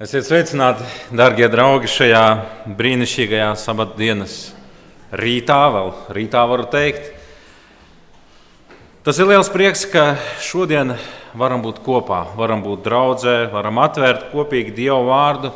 Esiet 0.00 0.24
sveicināti, 0.24 0.80
darbie 1.12 1.44
draugi, 1.52 1.84
šajā 1.92 2.20
brīnišķīgajā 2.72 3.50
sabatdienas 3.60 4.34
rītā, 5.12 5.58
vēl 5.74 5.90
rītā 6.16 6.40
varu 6.48 6.64
teikt. 6.72 7.10
Tas 9.04 9.18
ir 9.20 9.28
liels 9.28 9.50
prieks, 9.52 9.82
ka 9.84 10.14
šodien 10.40 10.94
varam 11.36 11.60
būt 11.60 11.82
kopā, 11.84 12.22
varam 12.32 12.62
būt 12.64 12.80
draudzē, 12.86 13.34
varam 13.52 13.76
atvērt 13.84 14.30
kopīgi 14.30 14.72
Dieva 14.78 15.02
vārdu, 15.04 15.50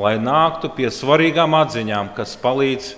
lai 0.00 0.14
nāktu 0.16 0.70
pie 0.78 0.88
svarīgām 0.88 1.52
atziņām, 1.58 2.14
kas 2.16 2.32
palīdz 2.40 2.94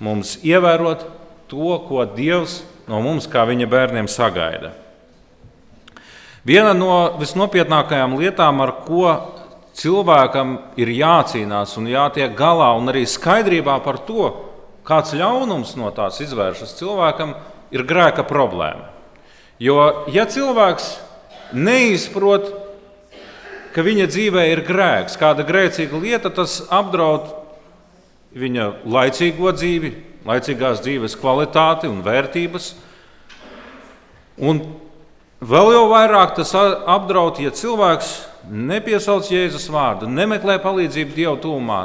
mums 0.00 0.38
ievērot 0.40 1.04
to, 1.52 1.74
ko 1.84 2.06
Dievs 2.14 2.62
no 2.88 3.02
mums, 3.04 3.28
kā 3.28 3.44
viņa 3.44 3.68
bērniem, 3.68 4.08
sagaida. 4.08 4.72
Viena 6.48 6.72
no 6.72 7.20
visnopietnākajām 7.20 8.16
lietām, 8.16 8.64
ar 8.64 8.74
ko 8.88 9.12
cilvēkam 9.80 10.56
ir 10.80 10.92
jācīnās 10.92 11.76
un 11.80 11.88
jātiek 11.90 12.34
galā, 12.36 12.72
un 12.76 12.92
arī 12.92 13.06
skaidrībā 13.08 13.78
par 13.84 14.00
to, 14.04 14.30
kāds 14.86 15.14
ļaunums 15.16 15.76
no 15.80 15.90
tās 15.96 16.20
izvēršas, 16.24 16.76
cilvēkam 16.80 17.34
ir 17.72 17.86
grēka 17.88 18.24
problēma. 18.28 18.90
Jo, 19.60 20.06
ja 20.12 20.24
cilvēks 20.28 20.92
neizprot, 21.56 22.48
ka 23.74 23.84
viņa 23.86 24.08
dzīvē 24.10 24.46
ir 24.50 24.64
grēks, 24.66 25.18
kāda 25.20 25.46
grēcīga 25.46 26.00
lieta, 26.00 26.32
tas 26.34 26.60
apdraud 26.72 27.28
viņa 28.36 28.70
laicīgo 28.88 29.52
dzīvi, 29.54 29.92
laicīgās 30.26 30.82
dzīves 30.84 31.16
kvalitāti 31.20 31.90
un 31.90 32.02
vērtības. 32.06 32.72
Un 34.40 34.62
vēl 35.40 35.72
jau 35.74 35.86
vairāk 35.90 36.36
tas 36.36 36.52
apdraud, 36.54 37.40
ja 37.40 37.52
cilvēks 37.54 38.12
nepiesauc 38.50 39.28
Jēzus 39.30 39.68
vārdu, 39.72 40.08
nemeklē 40.08 40.58
palīdzību 40.62 41.16
Dieva 41.16 41.36
tūmā, 41.40 41.80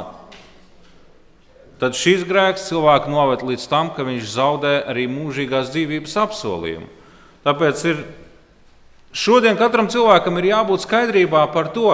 tad 1.80 1.96
šis 1.96 2.24
grēks 2.28 2.68
cilvēku 2.70 3.12
noved 3.12 3.44
līdz 3.44 3.66
tam, 3.68 3.90
ka 3.96 4.06
viņš 4.06 4.28
zaudē 4.36 4.76
arī 4.88 5.06
mūžīgās 5.12 5.72
dzīvības 5.74 6.16
apsolījumu. 6.24 6.88
Tāpēc 7.46 7.82
ir 7.90 8.04
šodien 9.12 9.58
katram 9.60 9.90
cilvēkam 9.92 10.40
ir 10.40 10.50
jābūt 10.52 10.86
skaidrībā 10.86 11.44
par 11.52 11.70
to, 11.74 11.92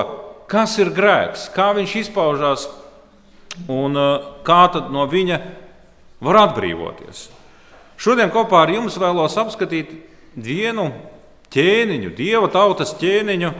kas 0.50 0.78
ir 0.80 0.92
grēks, 0.94 1.48
kā 1.54 1.72
viņš 1.76 1.96
izpaužās 2.06 2.68
un 3.70 3.98
kā 4.46 4.62
no 4.92 5.06
viņa 5.10 5.40
var 6.22 6.38
atbrīvoties. 6.46 7.26
Šodien 8.00 8.32
kopā 8.34 8.64
ar 8.64 8.72
jums 8.72 8.96
vēlos 8.98 9.36
apskatīt 9.38 9.92
vienu 10.34 10.88
ķēniņu, 11.52 12.12
dieva 12.16 12.48
tautas 12.52 12.94
ķēniņu, 13.00 13.52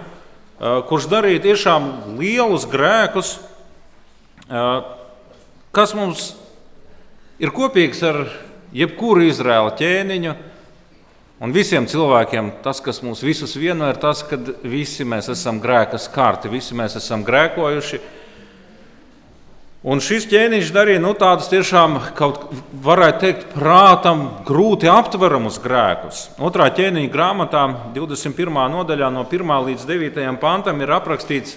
kurš 0.88 1.08
darīja 1.10 1.42
tiešām 1.48 1.88
lielus 2.20 2.64
grēkus, 2.70 3.34
kas 5.72 5.94
mums 5.98 6.32
ir 7.42 7.52
kopīgs 7.54 8.02
ar 8.06 8.24
jebkuru 8.76 9.26
Izraēla 9.28 9.74
ķēniņu. 9.78 10.34
Un 11.42 11.50
visiem 11.50 11.88
cilvēkiem 11.90 12.52
tas, 12.62 12.78
kas 12.78 13.00
mūs 13.02 13.24
visus 13.26 13.56
vieno, 13.58 13.88
ir 13.90 13.96
tas, 13.98 14.20
ka 14.22 14.38
visi 14.62 15.02
mēs 15.02 15.26
esam 15.32 15.58
grēka 15.62 15.98
skarti, 15.98 16.52
visi 16.52 16.76
mēs 16.78 16.94
esam 17.00 17.24
grēkojuši. 17.26 17.98
Un 19.82 19.98
šis 19.98 20.28
ķēniņš 20.30 20.68
darīja 20.70 21.00
nu, 21.02 21.10
tādus 21.18 21.48
tiešām, 21.50 21.96
kaut 22.14 22.44
varētu 22.84 23.18
teikt, 23.18 23.46
prātam 23.50 24.20
grūti 24.46 24.86
aptveramus 24.86 25.56
grēkus. 25.58 26.20
Otrā 26.38 26.68
ķēniņa 26.70 27.10
grāmatā, 27.10 27.62
21. 27.96 28.60
nodaļā, 28.70 29.08
no 29.10 29.24
1 29.26 29.54
līdz 29.66 29.86
9 29.88 30.38
pantam, 30.42 30.78
ir 30.78 30.92
aprakstīts 30.94 31.56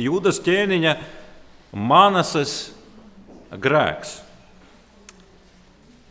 Jūdas 0.00 0.40
ķēniņa 0.46 0.94
Manases 1.76 2.72
grēks. 3.52 4.16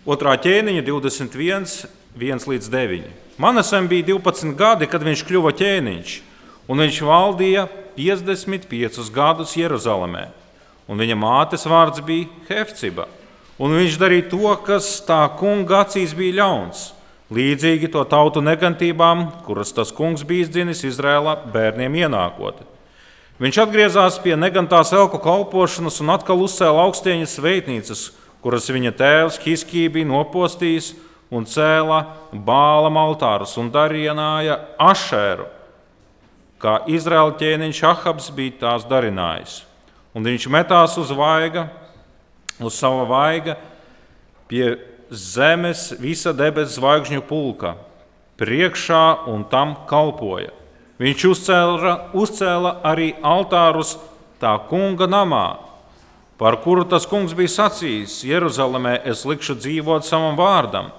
Otrā 0.06 0.38
ķēniņa 0.46 0.86
21, 0.86 1.90
1 2.22 2.48
līdz 2.54 2.70
9. 2.70 3.10
Manasam 3.42 3.90
bija 3.90 4.12
12 4.14 4.54
gadi, 4.62 4.92
kad 4.94 5.02
viņš 5.02 5.26
kļuva 5.26 5.58
ķēniņš, 5.58 6.16
un 6.70 6.86
viņš 6.86 7.04
valdīja 7.10 7.66
55 7.98 9.10
gadus 9.18 9.58
Jeruzalemē 9.58 10.43
un 10.88 11.00
viņa 11.00 11.18
mātes 11.18 11.68
vārds 11.70 12.04
bija 12.06 12.30
Hefciba. 12.50 13.08
Un 13.62 13.76
viņš 13.78 13.98
darīja 14.02 14.30
to, 14.32 14.50
kas 14.66 14.98
tā 15.06 15.22
kunga 15.38 15.84
acīs 15.84 16.16
bija 16.18 16.40
ļauns, 16.42 16.88
līdzīgi 17.34 17.92
to 17.94 18.02
tautu 18.10 18.42
negantībām, 18.44 19.28
kuras 19.46 19.74
tas 19.76 19.94
kungs 19.94 20.26
bija 20.28 20.48
izdzinis 20.48 20.84
Izrēlā 20.88 21.38
bērniem 21.54 22.02
ienākot. 22.04 22.64
Viņš 23.42 23.60
atgriezās 23.64 24.20
pie 24.24 24.36
negantās 24.38 24.94
elku 24.94 25.20
kalpošanas 25.22 26.00
un 26.04 26.14
atkal 26.14 26.42
uzcēla 26.46 26.86
augstieņas 26.88 27.34
sveitnīcas, 27.40 28.04
kuras 28.44 28.70
viņa 28.70 28.94
tēvs 29.00 29.42
Hiskī 29.46 29.88
bija 29.94 30.10
nopostījis 30.10 30.94
un 31.34 31.46
cēla 31.50 32.00
bālam 32.34 32.98
altārus 33.02 33.56
un 33.62 33.72
darīja 33.74 34.14
ašēru, 34.82 35.46
kā 36.62 36.80
Izraēla 36.90 37.38
ķēniņš 37.42 37.84
Ahabs 37.90 38.34
bija 38.34 38.60
tās 38.66 38.90
darinājis 38.90 39.62
un 40.14 40.26
viņš 40.26 40.48
metās 40.54 40.96
uz 41.02 41.12
vaiga, 41.14 41.68
uz 42.62 42.78
sava 42.78 43.06
vaiga 43.10 43.58
pie 44.48 44.76
zemes 45.10 45.92
visa 46.02 46.34
debesu 46.34 46.78
zvaigžņu 46.78 47.24
pulka, 47.26 47.76
priekšā 48.38 49.26
un 49.30 49.46
tam 49.50 49.76
kalpoja. 49.90 50.52
Viņš 51.02 51.26
uzcēla, 51.30 51.94
uzcēla 52.14 52.78
arī 52.86 53.14
altārus 53.26 53.96
tā 54.42 54.54
kunga 54.70 55.08
namā, 55.10 55.58
par 56.38 56.60
kuru 56.62 56.86
tas 56.86 57.08
kungs 57.10 57.34
bija 57.34 57.52
sacījis: 57.56 58.22
Jeruzalemē 58.30 59.00
es 59.10 59.26
likšu 59.26 59.58
dzīvot 59.58 60.06
savam 60.06 60.38
vārdam. 60.38 60.92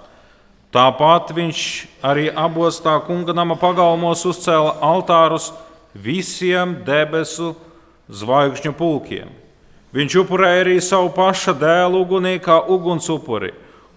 Tāpat 0.74 1.30
viņš 1.36 1.60
arī 2.02 2.26
abos 2.34 2.80
tā 2.82 2.96
kunga 3.06 3.34
nama 3.36 3.54
pagalmos 3.54 4.24
uzcēla 4.26 4.80
altārus 4.82 5.52
visiem 5.94 6.80
debesu 6.82 7.52
zvaigžņu 7.54 7.73
pulkiem. 8.76 9.28
Viņš 9.94 10.16
upurēja 10.24 10.64
arī 10.64 10.80
savu 10.82 11.12
paša 11.14 11.54
dēlu 11.54 12.00
ugunī 12.02 12.40
kā 12.42 12.58
ugunsupuri, 12.66 13.52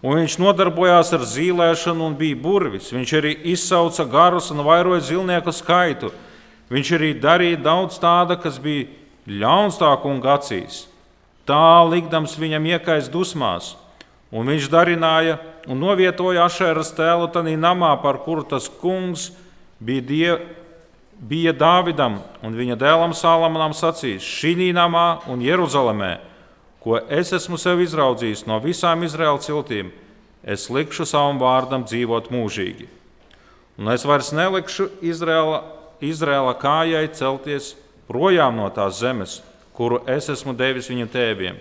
un 0.05 0.19
viņš 0.19 0.37
nodarbojās 0.37 1.09
ar 1.17 1.23
zīlēšanu 1.25 2.05
un 2.05 2.15
bija 2.15 2.37
burvis. 2.37 2.91
Viņš 2.93 3.13
arī 3.17 3.33
izsauca 3.49 4.05
garus 4.05 4.51
un 4.53 4.61
vairoja 4.61 5.01
zilnieku 5.01 5.51
skaitu. 5.51 6.11
Viņš 6.69 6.91
arī 6.99 7.13
darīja 7.17 7.63
daudz 7.63 7.97
tāda, 7.97 8.37
kas 8.37 8.59
bija 8.61 8.85
ļauns 9.25 9.79
tā 9.79 9.89
kunga 10.03 10.35
acīs. 10.37 10.85
Tā 11.47 11.81
likdams 11.87 12.35
viņam 12.37 12.65
iekais 12.75 13.07
dusmās, 13.09 13.75
un 14.29 14.45
viņš 14.51 14.67
darināja 14.69 15.39
un 15.67 15.79
novietoja 15.79 16.45
ašēras 16.45 16.91
tēlu 16.95 17.29
tādā 17.31 17.55
namā, 17.57 17.93
par 18.03 18.19
kuru 18.23 18.43
tas 18.43 18.67
kungs 18.67 19.31
bija 19.79 20.03
diev, 20.03 20.41
bija 21.19 21.53
Dāvidam 21.53 22.19
un 22.45 22.55
viņa 22.57 22.77
dēlam 22.79 23.13
Salamonam 23.17 23.73
sacījis: 23.73 24.23
Šī 24.23 24.71
namā 24.75 25.23
un 25.27 25.41
Jeruzalemē, 25.41 26.17
ko 26.83 26.99
es 27.09 27.33
esmu 27.33 27.57
sev 27.57 27.81
izraudzījis 27.83 28.45
no 28.47 28.59
visām 28.63 29.03
Izraēlas 29.03 29.47
ciltīm, 29.49 29.91
es 30.43 30.69
likšu 30.69 31.05
savam 31.05 31.39
vārdam 31.41 31.83
dzīvot 31.87 32.29
mūžīgi. 32.31 32.87
Un 33.77 33.91
es 33.93 34.05
vairs 34.07 34.31
nelikšu 34.33 34.89
Izraēla, 35.05 35.61
Izraēla 36.01 36.53
kājai 36.57 37.05
celties 37.13 37.75
projām 38.07 38.55
no 38.57 38.69
tās 38.73 39.01
zemes, 39.01 39.41
kuru 39.77 39.99
es 40.09 40.29
esmu 40.33 40.55
devis 40.57 40.89
viņu 40.89 41.09
tēviem, 41.13 41.57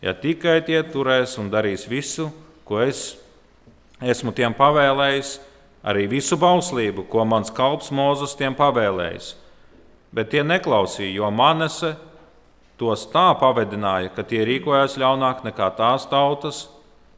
ja 0.00 0.14
tikai 0.16 0.60
tie 0.64 0.80
turēs 0.86 1.36
un 1.40 1.50
darīs 1.52 1.84
visu, 1.88 2.30
ko 2.64 2.80
es 2.80 3.18
esmu 4.00 4.32
tiem 4.32 4.54
pavēlējis 4.56 5.36
arī 5.88 6.04
visu 6.10 6.36
bauslību, 6.36 7.06
ko 7.08 7.24
mans 7.24 7.52
kalps 7.54 7.92
Mozus 7.94 8.36
tiem 8.36 8.56
pavēlējis. 8.58 9.32
Bet 10.12 10.32
tie 10.32 10.44
neklausīja, 10.44 11.14
jo 11.16 11.30
Manese 11.32 11.94
tos 12.80 13.06
tā 13.12 13.30
pavedināja, 13.40 14.12
ka 14.14 14.24
tie 14.24 14.44
rīkojās 14.46 14.96
ļaunāk 15.00 15.42
nekā 15.48 15.70
tās 15.76 16.06
tautas, 16.08 16.66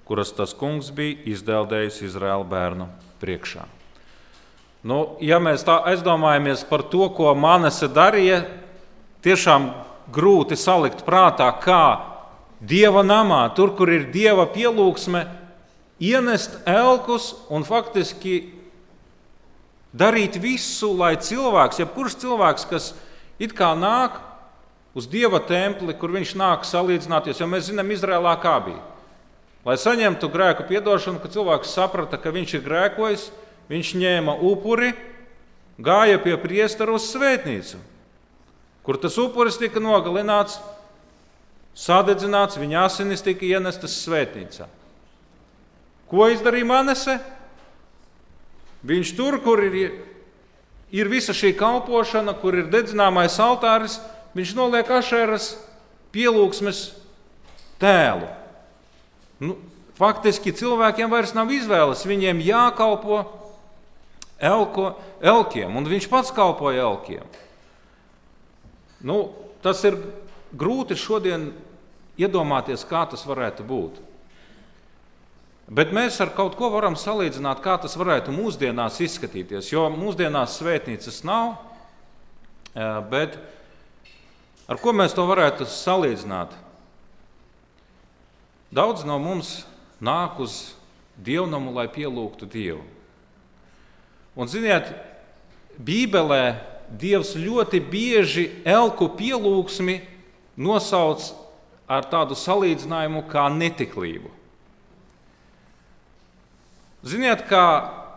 kuras 0.09 0.33
tas 0.35 0.55
kungs 0.57 0.91
bija 0.95 1.19
izdeldējis 1.35 2.01
Izraēla 2.09 2.47
bērnu 2.51 2.89
priekšā. 3.23 3.67
Nu, 4.81 5.19
ja 5.21 5.37
mēs 5.43 5.63
tā 5.67 5.77
aizdomājamies 5.91 6.65
par 6.67 6.87
to, 6.89 7.11
ko 7.13 7.35
Manese 7.37 7.91
darīja, 7.93 8.41
tiešām 9.23 9.69
grūti 10.11 10.57
salikt 10.57 11.05
prātā, 11.07 11.51
kā 11.63 12.07
Dieva 12.61 13.01
namā, 13.05 13.45
tur, 13.57 13.75
kur 13.77 13.89
ir 13.93 14.09
Dieva 14.13 14.47
pielūgsme, 14.51 15.23
ienest 16.01 16.59
elkus 16.69 17.35
un 17.53 17.65
faktiski 17.65 18.60
darīt 19.93 20.39
visu, 20.41 20.93
lai 20.97 21.17
cilvēks, 21.21 21.81
jebkurš 21.83 22.19
cilvēks, 22.23 22.67
kas 22.71 22.93
it 23.43 23.55
kā 23.57 23.73
nāk 23.79 24.21
uz 24.95 25.07
dieva 25.11 25.41
templi, 25.43 25.95
kur 25.95 26.13
viņš 26.15 26.35
nāk 26.39 26.67
salīdzināties, 26.67 27.41
jo 27.41 27.49
mēs 27.51 27.69
zinām, 27.71 27.91
Izrēlā 27.95 28.35
kā 28.43 28.57
bija. 28.65 28.83
Lai 29.67 29.77
saņemtu 29.77 30.31
grēku 30.33 30.65
piedošanu, 30.71 31.21
kad 31.21 31.35
cilvēks 31.35 31.75
saprata, 31.77 32.19
ka 32.19 32.33
viņš 32.33 32.57
ir 32.57 32.65
grēkojis, 32.65 33.29
viņš 33.71 33.95
ņēma 34.01 34.39
upuri, 34.41 34.95
gāja 35.81 36.21
pie 36.23 36.37
priestera 36.41 36.97
uz 36.97 37.11
svētnīcu. 37.13 37.77
kur 38.83 38.97
tas 38.97 39.19
upuris 39.21 39.59
tika 39.61 39.79
nogalināts, 39.79 40.57
sadedzināts, 41.77 42.57
viņa 42.59 42.85
asinis 42.89 43.23
tika 43.23 43.45
ienestas 43.45 43.93
svētnīcā. 44.03 44.67
Ko 46.11 46.27
izdarīja 46.33 46.67
Manese? 46.67 47.21
Viņš 48.87 49.13
tur, 49.17 49.37
kur 49.45 49.61
ir, 49.67 49.93
ir 50.95 51.11
visa 51.11 51.35
šī 51.37 51.53
kalpošana, 51.59 52.33
kur 52.41 52.57
ir 52.57 52.71
dedzināmais 52.73 53.37
altāris, 53.43 53.99
viņš 54.37 54.55
noliek 54.57 54.89
ašēras 54.89 55.53
pielūgsmes 56.15 56.87
tēlu. 57.83 58.29
Nu, 59.41 59.57
faktiski 60.01 60.55
cilvēkiem 60.57 61.13
vairs 61.13 61.35
nav 61.37 61.53
izvēles, 61.53 62.07
viņiem 62.09 62.41
jākalpo 62.45 63.23
elko, 64.41 64.95
elkiem, 65.21 65.77
un 65.77 65.89
viņš 65.89 66.09
pats 66.09 66.33
kalpoja 66.33 66.87
elkiem. 66.89 67.25
Nu, 69.05 69.31
tas 69.65 69.81
ir 69.85 69.97
grūti 70.57 70.97
šodien 70.97 71.51
iedomāties, 72.21 72.85
kā 72.89 73.05
tas 73.09 73.25
varētu 73.29 73.65
būt. 73.65 74.01
Bet 75.71 75.93
mēs 75.95 76.17
ar 76.19 76.33
kaut 76.35 76.57
ko 76.59 76.67
varam 76.73 76.97
salīdzināt, 76.99 77.61
kā 77.63 77.77
tas 77.79 77.95
varētu 77.95 78.35
mūsdienās 78.35 78.97
izskatīties. 79.05 79.69
Jo 79.71 79.85
mūsdienās 79.95 80.57
svētnīcas 80.59 81.21
nav, 81.23 81.61
bet 83.13 83.37
ar 84.67 84.81
ko 84.83 84.95
mēs 84.99 85.15
to 85.15 85.23
varētu 85.29 85.69
salīdzināt? 85.71 86.57
Daudz 88.75 89.07
no 89.07 89.21
mums 89.23 89.61
nāk 90.03 90.43
uz 90.43 90.73
dievnamu, 91.23 91.71
lai 91.75 91.87
pielūgtu 91.91 92.51
Dievu. 92.51 92.83
Un, 94.35 94.51
ziniet, 94.51 94.91
Bībelē 95.79 96.43
Dievs 96.91 97.37
ļoti 97.39 97.79
bieži 97.87 98.49
elku 98.67 99.07
pielūgsmi 99.15 100.01
nosauc 100.59 101.23
ar 101.87 102.07
tādu 102.11 102.35
salīdzinājumu 102.35 103.23
kā 103.31 103.47
netiklību. 103.55 104.40
Ziniet, 107.07 107.47
kā 107.49 107.65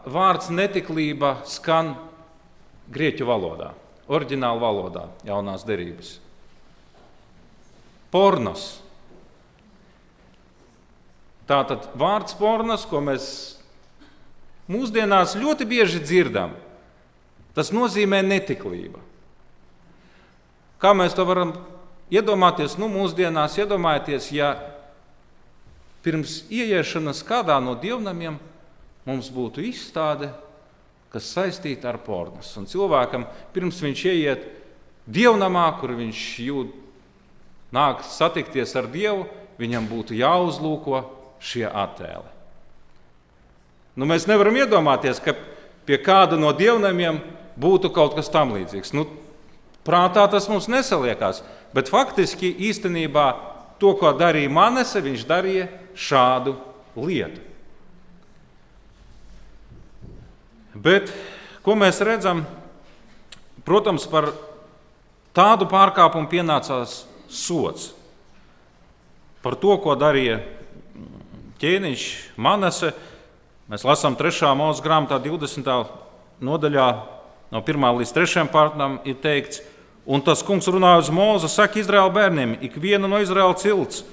vārds 0.04 0.50
netiklība 0.52 1.38
skan 1.48 1.94
grieķu 2.92 3.28
valodā, 3.28 3.72
oriģinālā 4.12 4.60
valodā, 4.60 5.06
jaunās 5.24 5.64
derības. 5.68 6.18
Pornos. 8.12 8.66
Tātad 11.48 11.88
vārds 12.00 12.36
pornos, 12.40 12.84
ko 12.88 13.00
mēs 13.04 13.26
mūsdienās 14.72 15.38
ļoti 15.40 15.68
bieži 15.68 16.04
dzirdam, 16.04 16.54
tas 17.56 17.72
nozīmē 17.76 18.22
netiklība. 18.24 19.00
Kā 20.84 20.92
mēs 20.92 21.16
to 21.16 21.24
varam 21.28 21.56
iedomāties? 22.12 22.76
Nu, 22.80 22.90
mūsdienās 22.92 23.56
iedomājieties, 23.60 24.32
ja 24.36 24.56
pirms 26.04 26.42
ieiešanas 26.52 27.24
kādā 27.24 27.56
no 27.64 27.78
dievnamiem 27.80 28.36
mums 29.08 29.30
būtu 29.34 29.64
izstāde, 29.68 30.32
kas 31.14 31.30
saistīta 31.36 31.92
ar 31.92 32.00
pornas. 32.02 32.50
Un 32.58 32.66
cilvēkam, 32.70 33.28
pirms 33.54 33.82
viņš 33.84 34.06
ieiet 34.10 34.48
dievnamā, 35.06 35.68
kur 35.80 35.94
viņš 35.98 36.22
jūt, 36.48 36.74
nāk 37.74 38.04
satikties 38.08 38.74
ar 38.80 38.88
Dievu, 38.90 39.28
viņam 39.62 39.88
būtu 39.90 40.18
jāuzlūko 40.18 41.04
šie 41.44 41.66
attēli. 41.68 42.30
Nu, 43.94 44.08
mēs 44.10 44.26
nevaram 44.26 44.58
iedomāties, 44.58 45.20
ka 45.22 45.36
pie 45.86 46.00
kāda 46.02 46.40
no 46.40 46.50
dievnamiem 46.56 47.20
būtu 47.60 47.92
kaut 47.94 48.16
kas 48.18 48.32
tam 48.34 48.56
līdzīgs. 48.56 48.94
Nu, 48.98 49.06
prātā 49.86 50.26
tas 50.32 50.50
mums 50.50 50.70
nesaliekās, 50.72 51.44
bet 51.76 51.92
faktiski 51.94 52.50
īstenībā 52.72 53.28
to, 53.82 53.94
ko 54.00 54.16
darīja 54.18 54.50
Manese, 54.54 55.04
viņš 55.04 55.26
darīja 55.30 55.70
šādu 55.94 56.56
lietu. 56.98 57.53
Bet 60.74 61.12
ko 61.62 61.78
mēs 61.78 62.02
redzam? 62.02 62.44
Protams, 63.64 64.08
par 64.10 64.32
tādu 65.38 65.68
pārkāpumu 65.70 66.28
pienācās 66.32 67.04
sots. 67.30 67.92
Par 69.44 69.56
to, 69.60 69.76
ko 69.84 69.94
darīja 70.00 70.42
ķēniņš 71.62 72.06
Manese, 72.42 72.94
mēs 73.72 73.86
lasām 73.88 74.18
3. 74.20 74.50
mūža 74.58 74.84
grāmatā, 74.84 75.20
20. 75.24 75.70
nodaļā, 76.44 76.88
no 77.54 77.62
1. 77.62 77.88
līdz 78.00 78.16
3. 78.16 78.48
pārtam, 78.52 78.98
ir 79.08 79.20
teikts, 79.24 79.62
un 80.04 80.24
tas 80.26 80.44
kungs 80.44 80.68
runāja 80.68 81.06
uz 81.06 81.12
mūzu, 81.14 81.52
saka 81.52 81.80
Izraēla 81.80 82.12
bērniem, 82.16 82.58
ikvienu 82.68 83.08
no 83.08 83.22
Izraēla 83.24 83.56
cilts. 83.62 84.04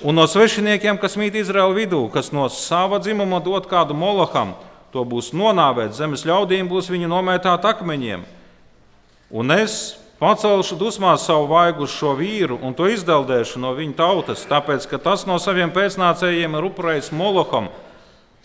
Un 0.00 0.16
no 0.16 0.24
svešiniekiem, 0.24 0.96
kas 0.98 1.18
mīt 1.20 1.36
Izraēla 1.36 1.76
vidū, 1.76 2.06
kas 2.10 2.32
no 2.32 2.46
sava 2.48 2.98
dzimuma 3.02 3.42
dod 3.44 3.68
kādu 3.68 3.94
molaham, 3.94 4.54
to 4.92 5.04
būs 5.06 5.30
nonāvēt, 5.36 5.94
zemes 5.96 6.26
ļaudīm 6.26 6.68
būs 6.70 6.90
viņu 6.90 7.10
nomētāt 7.10 7.66
akmeņiem. 7.68 8.24
Un 9.30 9.54
es 9.54 9.96
pacelšu 10.20 10.76
dusmās 10.80 11.24
savu 11.28 11.46
vaigu 11.52 11.86
uz 11.86 11.94
šo 11.94 12.16
vīru 12.18 12.58
un 12.60 12.74
to 12.76 12.88
izdeldēšu 12.90 13.62
no 13.62 13.72
viņa 13.76 13.96
tautas, 14.00 14.42
tāpēc 14.50 14.88
ka 14.90 14.98
tas 15.00 15.24
no 15.28 15.38
saviem 15.40 15.72
pēcnācējiem 15.72 16.58
ir 16.58 16.66
upurējis 16.68 17.12
Moloham, 17.16 17.70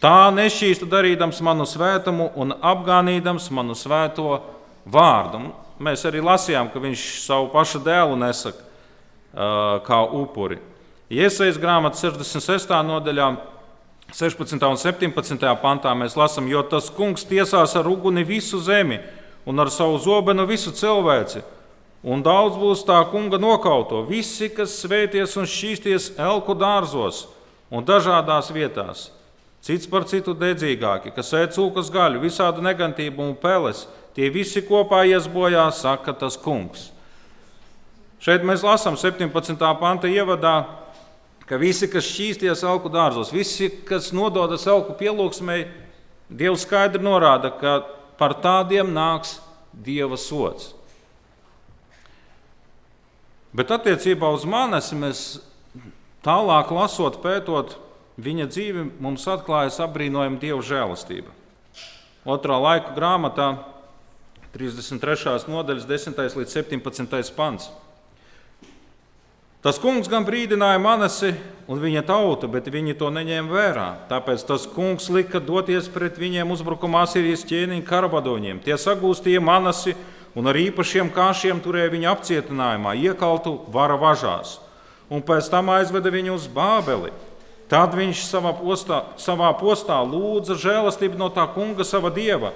tā 0.04 0.30
nešķīstu 0.36 0.88
darīdams 0.92 1.42
manu 1.44 1.66
svētumu 1.68 2.30
un 2.38 2.54
apgānīdams 2.56 3.50
manu 3.52 3.76
svēto 3.76 4.40
vārdu. 4.86 5.50
Mēs 5.82 6.06
arī 6.08 6.22
lasījām, 6.24 6.70
ka 6.72 6.80
viņš 6.80 7.02
savu 7.26 7.50
pašu 7.52 7.82
dēlu 7.84 8.16
nesaka 8.22 9.82
kā 9.84 10.00
upuri. 10.16 10.62
Iesaistīts 11.12 11.60
grāmatas 11.62 12.02
66. 12.02 12.72
nodaļā 12.88 13.28
16. 14.14 14.62
un 14.62 14.78
17. 14.78 15.50
pantā 15.62 15.92
mēs 15.98 16.16
lasām, 16.16 16.48
jo 16.48 16.62
tas 16.70 16.92
kungs 16.94 17.26
tiesās 17.26 17.74
ar 17.76 17.88
uguni 17.90 18.24
visu 18.24 18.60
zemi 18.62 19.00
un 19.46 19.60
ar 19.60 19.72
savu 19.74 19.98
zobenu 20.02 20.46
visu 20.46 20.74
cilvēci. 20.76 21.42
Un 22.06 22.22
daudz 22.22 22.58
būs 22.62 22.84
tā 22.86 23.00
kunga 23.10 23.40
nokauto, 23.42 24.04
visi, 24.06 24.52
kas 24.54 24.78
svēties 24.84 25.34
un 25.42 25.50
šķīsties 25.50 26.12
elku 26.22 26.54
dārzos 26.54 27.26
un 27.74 27.86
dažādās 27.86 28.52
vietās. 28.54 29.10
Cits 29.66 29.90
par 29.90 30.06
citu 30.06 30.36
dedzīgāki, 30.38 31.10
kas 31.16 31.34
ēd 31.34 31.56
cūkas 31.56 31.90
gaļu, 31.90 32.22
visādu 32.22 32.62
negantību 32.62 33.24
un 33.26 33.34
peles, 33.42 33.88
tie 34.14 34.30
visi 34.30 34.62
kopā 34.62 35.02
ies 35.10 35.26
bojā, 35.26 35.66
saka 35.74 36.14
tas 36.14 36.38
kungs. 36.38 36.92
Šeit 38.22 38.46
mēs 38.46 38.62
lasām 38.66 38.94
17. 38.98 39.58
panta 39.82 40.10
ievadā, 40.10 40.60
ka 41.50 41.60
visi, 41.62 41.90
kas 41.92 42.08
šķīsties 42.10 42.64
augu 42.68 42.90
dārzos, 42.94 43.34
visi, 43.34 43.70
kas 43.88 44.12
nododas 44.16 44.68
augu 44.72 44.98
pielūgsmei, 45.00 45.66
Dievs 46.26 46.64
skaidri 46.66 47.04
norāda, 47.06 47.52
ka 47.54 47.84
par 48.18 48.34
tādiem 48.42 48.90
nāks 48.96 49.36
Dieva 49.70 50.18
sots. 50.18 50.72
Bet 53.56 53.70
attiecībā 53.72 54.32
uz 54.34 54.42
Mānesi 54.50 54.98
mēs 54.98 55.20
tālāk 56.26 56.74
lasot, 56.74 57.22
pētot 57.22 57.78
viņa 58.18 58.50
dzīvi, 58.50 58.88
mums 59.04 59.28
atklājas 59.30 59.78
apbrīnojama 59.86 60.42
Dieva 60.42 60.66
žēlastība. 60.66 61.30
Otrā 62.26 62.58
laika 62.58 62.96
grāmatā, 62.98 63.52
33. 64.58 65.46
nodaļas, 65.52 65.86
10. 65.86 66.20
līdz 66.42 66.58
17. 66.58 67.36
pants. 67.38 67.70
Tas 69.66 69.80
kungs 69.82 70.06
gan 70.06 70.22
brīdināja 70.22 70.78
Manasi 70.78 71.32
un 71.66 71.80
viņa 71.82 72.04
tautu, 72.06 72.46
bet 72.54 72.68
viņi 72.70 72.94
to 73.00 73.08
neņēma 73.10 73.50
vērā. 73.50 73.86
Tāpēc 74.12 74.44
tas 74.46 74.68
kungs 74.70 75.08
lika 75.10 75.42
doties 75.42 75.88
pret 75.90 76.20
viņiem 76.22 76.52
uzbrukumā 76.54 77.02
Sīrijas 77.10 77.42
ķēniņa 77.50 77.88
karabadoņiem. 77.88 78.60
Tie 78.62 78.78
sagūstīja 78.78 79.42
Manasi 79.42 79.96
un 80.38 80.52
ar 80.54 80.62
īpašiem 80.62 81.10
kāšiem 81.10 81.64
turēja 81.66 81.96
viņu 81.96 82.12
apcietinājumā, 82.14 82.94
iekaltu 83.10 83.58
vara 83.74 83.98
važās, 83.98 84.60
un 85.10 85.26
pēc 85.26 85.50
tam 85.50 85.74
aizveda 85.74 86.14
viņu 86.14 86.38
uz 86.38 86.46
Bābeli. 86.46 87.10
Tad 87.66 87.98
viņš 87.98 88.22
savā 88.30 88.54
postā, 88.62 89.02
savā 89.18 89.50
postā 89.58 89.98
lūdza 90.06 90.62
žēlastību 90.62 91.18
no 91.18 91.34
tā 91.34 91.50
kunga, 91.58 91.82
sava 91.82 92.14
dieva, 92.14 92.54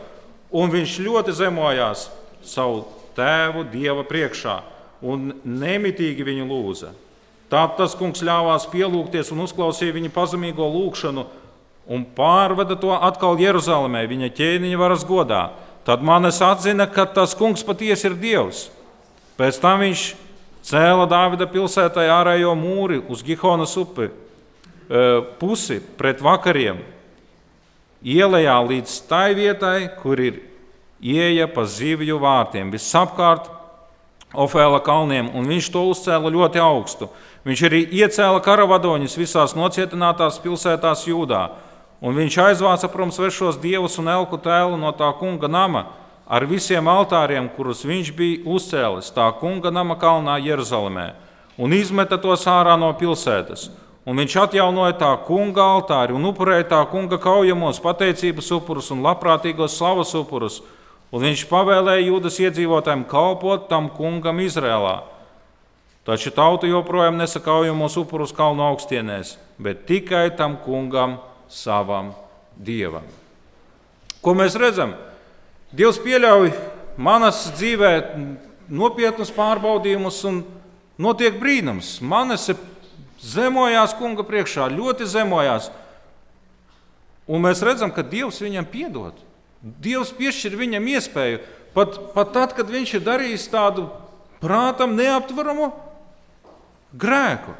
un 0.54 0.70
viņš 0.70 1.00
ļoti 1.10 1.39
zemojās 1.42 2.12
savu 2.46 2.84
tēvu 3.18 3.66
dieva 3.74 4.06
priekšā 4.06 4.62
un 5.01 5.34
nemitīgi 5.44 6.25
viņu 6.27 6.48
lūdza. 6.50 6.94
Tad 7.50 7.77
tas 7.79 7.96
kungs 7.98 8.22
ļāvās 8.22 8.68
pielūgties 8.70 9.32
un 9.34 9.46
uzklausīja 9.48 9.96
viņa 9.96 10.12
pazemīgo 10.13 10.68
lūgšanu 10.70 11.25
un 11.89 12.03
pārveda 12.15 12.77
to 12.77 12.94
atkal 12.94 13.39
Jeruzalemē, 13.41 14.03
viņa 14.10 14.29
ķēniņa 14.38 14.77
varas 14.77 15.06
godā. 15.08 15.48
Tad 15.88 16.03
man 16.06 16.29
es 16.29 16.38
atzina, 16.46 16.86
ka 16.86 17.08
tas 17.10 17.34
kungs 17.34 17.65
patiesi 17.65 18.12
ir 18.12 18.18
Dievs. 18.22 18.68
Pēc 19.39 19.58
tam 19.63 19.82
viņš 19.82 20.03
cēla 20.70 21.08
Dāvida 21.10 21.48
pilsētai 21.50 22.06
ārējo 22.13 22.53
mūri 22.60 23.00
uz 23.10 23.24
Gihonas 23.25 23.74
upi 23.79 24.06
e, 24.06 24.12
pusi 25.41 25.79
pret 25.98 26.22
vakariem, 26.22 26.84
ielējā 28.06 28.58
līdz 28.70 28.98
tai 29.10 29.32
vietai, 29.39 29.89
kur 30.03 30.22
ir 30.22 30.44
ieeja 31.01 31.48
pa 31.50 31.65
zivju 31.65 32.20
vārtiem. 32.22 32.70
Visapkārt 32.70 33.50
Ofēla 34.30 34.78
kalniem, 34.86 35.32
un 35.34 35.48
viņš 35.50 35.72
to 35.74 35.88
uzcēla 35.90 36.30
ļoti 36.30 36.62
augstu. 36.62 37.08
Viņš 37.48 37.64
arī 37.66 37.80
iecēla 38.02 38.44
karavadoņus 38.46 39.18
visās 39.18 39.56
nocietinātās 39.58 40.38
pilsētās 40.44 41.08
Jūdā, 41.10 41.48
un 42.02 42.14
viņš 42.14 42.38
aizvāca 42.44 42.92
prom 42.94 43.10
svešos 43.10 43.58
dievus 43.58 43.98
un 43.98 44.12
elku 44.14 44.38
tēlu 44.38 44.78
no 44.78 44.92
tā 44.94 45.10
kunga 45.18 45.50
nama 45.50 45.88
ar 46.30 46.46
visiem 46.46 46.86
altāriem, 46.86 47.50
kurus 47.56 47.82
viņš 47.90 48.14
bija 48.14 48.44
uzcēlis 48.46 49.10
tā 49.16 49.26
kunga 49.42 49.74
nama 49.74 49.98
kalnā 49.98 50.38
Jeruzalemē, 50.46 51.10
un 51.58 51.74
izmeta 51.74 52.22
tos 52.22 52.46
ārā 52.46 52.78
no 52.78 52.92
pilsētas. 52.94 53.72
Un 54.06 54.18
viņš 54.18 54.36
atjaunoja 54.46 54.94
tā 54.98 55.10
kunga 55.26 55.66
altāri 55.76 56.14
un 56.16 56.24
upurēja 56.30 56.70
tā 56.70 56.80
kunga 56.90 57.18
kaujamos 57.22 57.82
pateicības 57.82 58.48
upurus 58.56 58.94
un 58.94 59.02
labprātīgos 59.06 59.76
slavas 59.78 60.14
upurus 60.18 60.62
un 61.12 61.24
viņš 61.25 61.46
pavēlēja 61.50 62.08
jūdas 62.10 62.39
iedzīvotājiem 62.44 63.06
kalpot 63.10 63.70
tam 63.70 63.89
kungam 63.94 64.42
Izrēlā. 64.44 65.00
Taču 66.08 66.32
tauta 66.34 66.70
joprojām 66.70 67.20
nesakaujamos 67.20 67.98
upurus 68.01 68.34
kalnu 68.34 68.63
augstienēs, 68.66 69.36
bet 69.62 69.86
tikai 69.89 70.30
tam 70.38 70.58
kungam, 70.63 71.20
savam 71.50 72.13
dievam. 72.58 73.06
Ko 74.22 74.34
mēs 74.38 74.58
redzam? 74.60 74.96
Dievs 75.74 76.00
pieļauj 76.01 76.51
manas 76.98 77.46
dzīvē 77.58 77.92
nopietnus 78.70 79.32
pārbaudījumus 79.34 80.18
un 80.30 80.42
notiek 81.01 81.38
brīnums. 81.42 81.98
Manas 82.01 82.50
zemojās 83.22 83.96
kunga 83.98 84.25
priekšā, 84.28 84.70
ļoti 84.74 85.08
zemojās. 85.10 85.70
Un 87.30 87.44
mēs 87.46 87.62
redzam, 87.66 87.94
ka 87.94 88.01
Dievs 88.06 88.42
viņam 88.42 88.66
piedod. 88.70 89.13
Dievs 89.60 90.13
piešķir 90.16 90.56
viņam 90.56 90.86
iespēju, 90.88 91.39
pat, 91.75 91.98
pat 92.16 92.34
tad, 92.36 92.54
kad 92.56 92.70
viņš 92.72 92.94
ir 92.96 93.04
darījis 93.04 93.50
tādu 93.51 93.89
prātam 94.39 94.96
neaptveramu 94.96 95.72
grēku. 96.96 97.56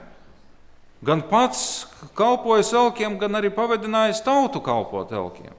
Gan 1.04 1.24
pats 1.28 1.88
kalpojis 2.16 2.74
elkiem, 2.76 3.16
gan 3.20 3.40
arī 3.40 3.52
pavadinājis 3.56 4.24
tautu 4.24 4.60
kalpot 4.64 5.12
elkiem. 5.16 5.56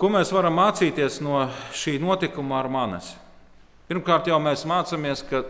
Ko 0.00 0.08
mēs 0.08 0.30
varam 0.32 0.56
mācīties 0.56 1.18
no 1.22 1.44
šī 1.76 1.98
notikuma 2.00 2.56
ar 2.62 2.70
manis? 2.72 3.12
Pirmkārt, 3.90 4.30
jau 4.30 4.38
mēs 4.42 4.62
mācāmies, 4.66 5.22
ka 5.26 5.44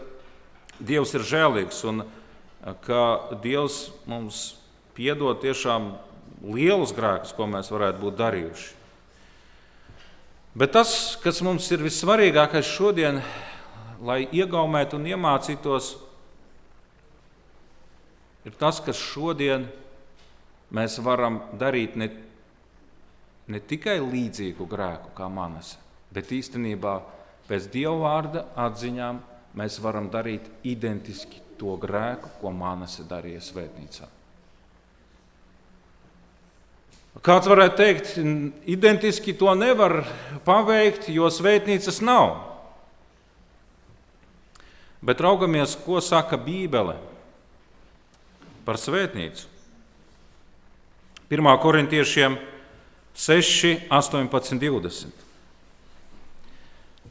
Dievs 0.80 1.12
ir 1.12 1.24
žēlīgs 1.28 1.82
un 1.86 2.02
ka 2.86 3.02
Dievs 3.44 3.90
mums 4.08 4.54
piedod 4.96 5.42
tiešām 5.44 5.90
lielus 6.42 6.94
grēkus, 6.96 7.34
ko 7.36 7.46
mēs 7.50 7.70
varētu 7.72 8.00
būt 8.02 8.18
darījuši. 8.20 8.68
Bet 10.60 10.72
tas, 10.74 10.92
kas 11.22 11.38
mums 11.46 11.68
ir 11.70 11.82
vissvarīgākais 11.84 12.66
šodien, 12.66 13.20
lai 14.02 14.24
iegaumētu 14.34 14.98
un 14.98 15.06
iemācītos, 15.12 15.92
ir 18.48 18.56
tas, 18.58 18.80
ka 18.82 18.94
šodien 18.96 19.68
mēs 20.74 20.98
varam 21.06 21.38
darīt 21.60 21.94
ne, 22.00 22.10
ne 23.46 23.60
tikai 23.60 24.00
līdzīgu 24.02 24.66
grēku 24.70 25.14
kā 25.14 25.30
manas, 25.30 25.76
bet 26.10 26.32
īstenībā 26.34 26.98
pēc 27.46 27.70
Dieva 27.70 27.98
vārda 28.02 28.46
atziņām 28.58 29.20
mēs 29.58 29.78
varam 29.82 30.10
darīt 30.10 30.50
identiski 30.66 31.42
to 31.60 31.76
grēku, 31.78 32.30
ko 32.40 32.50
manas 32.54 32.98
darīja 33.06 33.42
svētnīcā. 33.44 34.19
Kāds 37.20 37.48
varētu 37.50 37.76
teikt, 37.76 38.14
identiski 38.64 39.34
to 39.36 39.52
nevar 39.52 40.06
paveikt, 40.46 41.10
jo 41.12 41.28
svētnīcas 41.28 42.00
nav. 42.00 42.38
Bet 45.04 45.20
raugamies, 45.20 45.76
ko 45.84 46.00
saka 46.04 46.38
Bībele 46.40 46.96
par 48.64 48.80
svētnīcu. 48.80 49.48
1. 51.30 51.50
korintiešiem 51.60 52.38
6, 53.14 53.84
18, 53.92 54.56
20. 54.60 55.12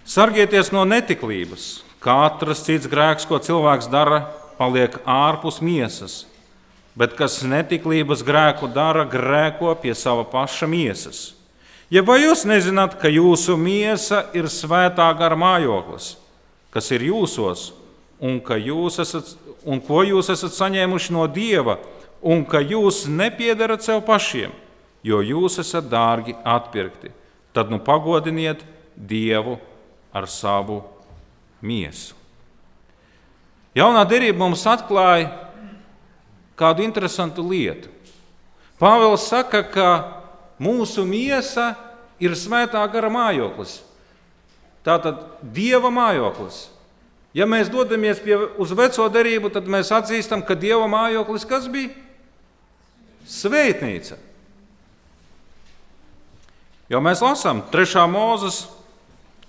Sargieties 0.09 0.73
no 0.73 0.87
netiklības. 0.89 1.83
Katrs 2.01 2.65
cits 2.65 2.89
grēks, 2.89 3.27
ko 3.29 3.37
cilvēks 3.43 3.91
dara, 3.91 4.23
paliek 4.57 4.97
ārpus 5.05 5.61
miesas 5.61 6.23
bet 6.99 7.15
kas 7.15 7.39
netiklības 7.47 8.25
grēku 8.27 8.67
dara, 8.75 9.05
grēko 9.07 9.71
pie 9.79 9.95
sava 9.95 10.25
paša 10.27 10.67
miesas. 10.67 11.21
Ja 11.89 12.03
vai 12.05 12.19
jūs 12.21 12.43
nezināt, 12.45 12.97
ka 12.99 13.09
jūsu 13.09 13.55
miesa 13.57 14.25
ir 14.37 14.49
svētā 14.51 15.07
gara 15.17 15.37
mājoklis, 15.39 16.17
kas 16.75 16.91
ir 16.93 17.07
jūsos, 17.07 17.71
un, 18.19 18.37
jūs 18.43 18.99
esat, 19.01 19.31
un 19.65 19.79
ko 19.81 20.03
jūs 20.05 20.29
esat 20.29 20.53
saņēmuši 20.53 21.15
no 21.15 21.25
Dieva, 21.31 21.79
un 22.21 22.43
ka 22.45 22.59
jūs 22.59 23.07
nepiedarat 23.07 23.81
sev 23.87 24.03
pašiem, 24.05 24.51
jo 25.01 25.23
jūs 25.23 25.57
esat 25.63 25.87
dārgi 25.89 26.35
atpirkti, 26.43 27.15
tad 27.55 27.71
nu 27.71 27.79
pagodiniet 27.79 28.61
Dievu 28.93 29.57
ar 30.13 30.27
savu 30.27 30.83
miesu. 31.63 32.13
Jaunā 33.77 34.03
derība 34.09 34.43
mums 34.43 34.65
atklāja, 34.67 35.29
kādu 36.59 36.83
interesantu 36.83 37.45
lietu. 37.47 37.91
Pāvils 38.79 39.27
saka, 39.27 39.63
ka 39.63 39.87
mūsu 40.59 41.05
miesa 41.07 41.73
ir 42.19 42.35
svētā 42.35 42.83
gara 42.91 43.11
mājoklis. 43.11 43.79
Tātad 44.83 45.23
dieva 45.55 45.91
mājoklis. 45.91 46.67
Ja 47.35 47.45
mēs 47.45 47.69
dodamies 47.69 48.21
pie, 48.23 48.37
uz 48.57 48.71
veco 48.73 49.05
derību, 49.11 49.51
tad 49.53 49.67
mēs 49.69 49.91
atzīstam, 49.93 50.41
ka 50.43 50.57
dieva 50.57 50.87
mājoklis 50.89 51.45
kas 51.47 51.67
bija? 51.71 51.93
Svētnīca. 53.29 54.17
Jo 56.89 57.03
mēs 57.05 57.21
lasām 57.21 57.61
3. 57.69 58.07
mūzes 58.09 58.63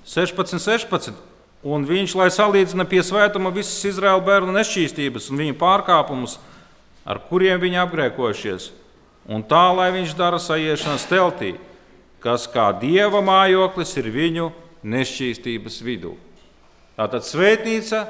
16, 0.04 0.60
16. 0.60 1.16
Un 1.60 1.84
viņš, 1.88 2.14
lai 2.16 2.28
salīdzina 2.32 2.84
pie 2.88 3.00
svētuma 3.04 3.52
visas 3.52 3.80
Izraēla 3.88 4.20
bērnu 4.24 4.52
nešķīstības 4.56 5.28
un 5.32 5.40
viņu 5.40 5.56
pārkāpumus, 5.60 6.38
ar 7.04 7.20
kuriem 7.28 7.60
viņi 7.62 7.80
apgrēkojušies, 7.84 8.70
un 9.30 9.44
tā, 9.46 9.66
lai 9.76 9.90
viņš 9.94 10.14
dara 10.18 10.40
sajiešanas 10.40 11.06
teltī, 11.10 11.54
kas 12.20 12.46
kā 12.50 12.70
dieva 12.76 13.22
mājoklis 13.24 13.94
ir 14.00 14.10
viņu 14.12 14.50
nešķīstības 14.84 15.80
vidū. 15.84 16.14
Tātad 16.98 17.24
svētnīca 17.24 18.04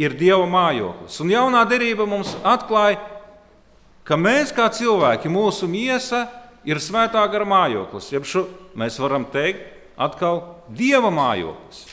ir 0.00 0.16
dieva 0.18 0.46
mājoklis. 0.50 1.20
Un 1.22 1.30
jaunā 1.30 1.62
derība 1.70 2.06
mums 2.10 2.34
atklāja, 2.42 2.98
ka 4.06 4.18
mēs 4.18 4.50
kā 4.54 4.66
cilvēki, 4.74 5.30
mūsu 5.30 5.68
miesa 5.70 6.26
ir 6.66 6.82
svētā 6.82 7.22
gara 7.30 7.46
mājoklis. 7.46 8.10
Jeb 8.12 8.26
šo 8.26 8.48
mēs 8.74 8.98
varam 8.98 9.26
teikt 9.30 9.70
atkal 9.94 10.42
dieva 10.74 11.12
mājoklis. 11.14 11.84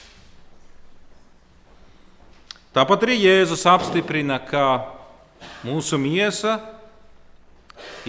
Tāpat 2.72 3.04
arī 3.04 3.18
Jēzus 3.20 3.66
apstiprina, 3.68 4.40
ka 4.40 4.64
Mūsu 5.66 6.00
miesa 6.02 6.58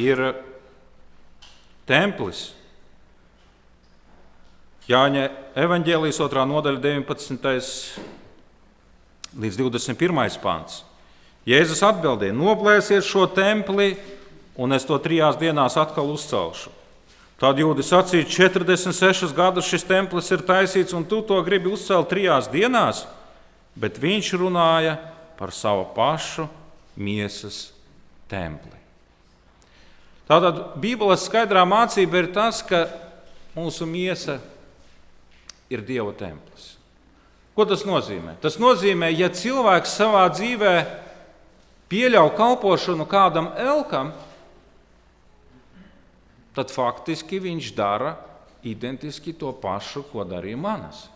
ir 0.00 0.20
templis. 1.88 2.50
Jāņa 4.88 5.28
evanģēlijas 5.62 6.18
2. 6.18 6.46
nodaļa, 6.48 6.80
19. 6.82 7.52
līdz 9.38 9.60
21. 9.60 10.40
pāns. 10.42 10.82
Jēzus 11.48 11.82
atbildēja: 11.86 12.34
Noplēsiet 12.36 13.06
šo 13.06 13.26
templi, 13.30 13.96
un 14.56 14.74
es 14.74 14.86
to 14.86 14.98
trijās 15.02 15.38
dienās 15.40 15.76
atkal 15.80 16.10
uzcelšu. 16.14 16.70
Tad 17.42 17.58
jūdzi 17.58 17.82
sacīja, 17.82 18.28
46 18.30 19.32
gadus 19.34 19.66
šis 19.66 19.82
templis 19.88 20.28
ir 20.30 20.44
taisīts, 20.46 20.94
un 20.94 21.02
tu 21.02 21.18
to 21.26 21.40
gribi 21.42 21.72
uzcelt 21.72 22.06
trijās 22.12 22.46
dienās, 22.52 23.02
bet 23.74 23.98
viņš 23.98 24.28
runāja 24.38 24.94
par 25.38 25.50
savu 25.50 25.88
pašu 25.96 26.46
miesas 26.96 27.70
templi. 28.30 28.78
Tātad 30.28 30.78
Bībeles 30.80 31.26
skaidrā 31.26 31.64
mācība 31.68 32.22
ir 32.22 32.30
tas, 32.32 32.62
ka 32.64 32.86
mūsu 33.56 33.88
miesa 33.88 34.38
ir 35.72 35.82
Dieva 35.84 36.14
templis. 36.16 36.72
Ko 37.52 37.66
tas 37.68 37.84
nozīmē? 37.84 38.38
Tas 38.40 38.56
nozīmē, 38.60 39.10
ja 39.12 39.28
cilvēks 39.28 39.96
savā 39.98 40.24
dzīvē 40.32 40.74
pieļauj 41.92 42.30
kalpošanu 42.38 43.04
kādam 43.08 43.50
elkam, 43.60 44.14
tad 46.56 46.72
faktiski 46.72 47.42
viņš 47.44 47.72
dara 47.76 48.14
identiski 48.64 49.34
to 49.36 49.52
pašu, 49.52 50.06
ko 50.08 50.24
darīja 50.24 50.60
manas. 50.60 51.08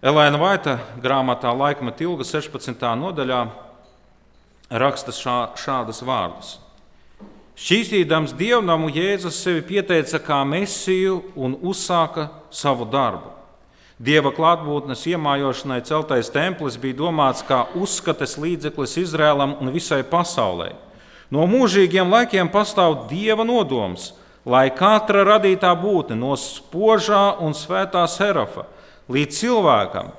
Elēna 0.00 0.38
Vaita 0.40 0.78
grāmatā 0.96 1.50
Laikmeta 1.52 2.06
ilga 2.06 2.24
16. 2.24 2.72
nodaļā 2.96 3.40
raksta 4.80 5.12
šā, 5.12 5.34
šādus 5.60 6.00
vārdus. 6.08 6.54
Šķīstīdams 7.60 8.32
dievnamu, 8.38 8.88
Jēzus 8.88 9.42
sevi 9.44 9.60
pieteica 9.68 10.22
kā 10.24 10.38
mesiju 10.48 11.18
un 11.36 11.58
uzsāka 11.60 12.30
savu 12.48 12.88
darbu. 12.88 13.34
Dieva 14.00 14.32
klātbūtnes 14.32 15.04
iemājošanai 15.12 15.82
celtais 15.84 16.32
templis 16.32 16.80
bija 16.80 16.96
domāts 17.02 17.44
kā 17.44 17.66
uzskates 17.76 18.38
līdzeklis 18.40 18.96
Izrēlam 19.04 19.58
un 19.60 19.68
visai 19.76 20.00
pasaulē. 20.00 20.72
No 21.28 21.44
mūžīgiem 21.44 22.08
laikiem 22.08 22.48
pastāv 22.48 23.02
dieva 23.12 23.44
nodoms, 23.44 24.14
lai 24.48 24.70
katra 24.72 25.28
radītā 25.34 25.76
būtne 25.76 26.16
no 26.16 26.32
spožā 26.40 27.34
un 27.44 27.52
svētā 27.52 28.08
serafa 28.08 28.64
līdz 29.10 29.38
cilvēkam 29.42 30.10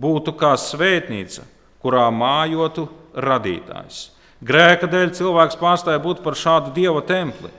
būtu 0.00 0.34
kā 0.38 0.54
svētnīca, 0.58 1.44
kurā 1.82 2.08
mājotu 2.14 2.88
radītājs. 3.14 4.08
Grēka 4.44 4.86
dēļ 4.90 5.12
cilvēks 5.18 5.58
pārstāja 5.58 5.98
būt 6.02 6.22
par 6.22 6.38
šādu 6.38 6.70
dieva 6.76 7.02
templi. 7.06 7.50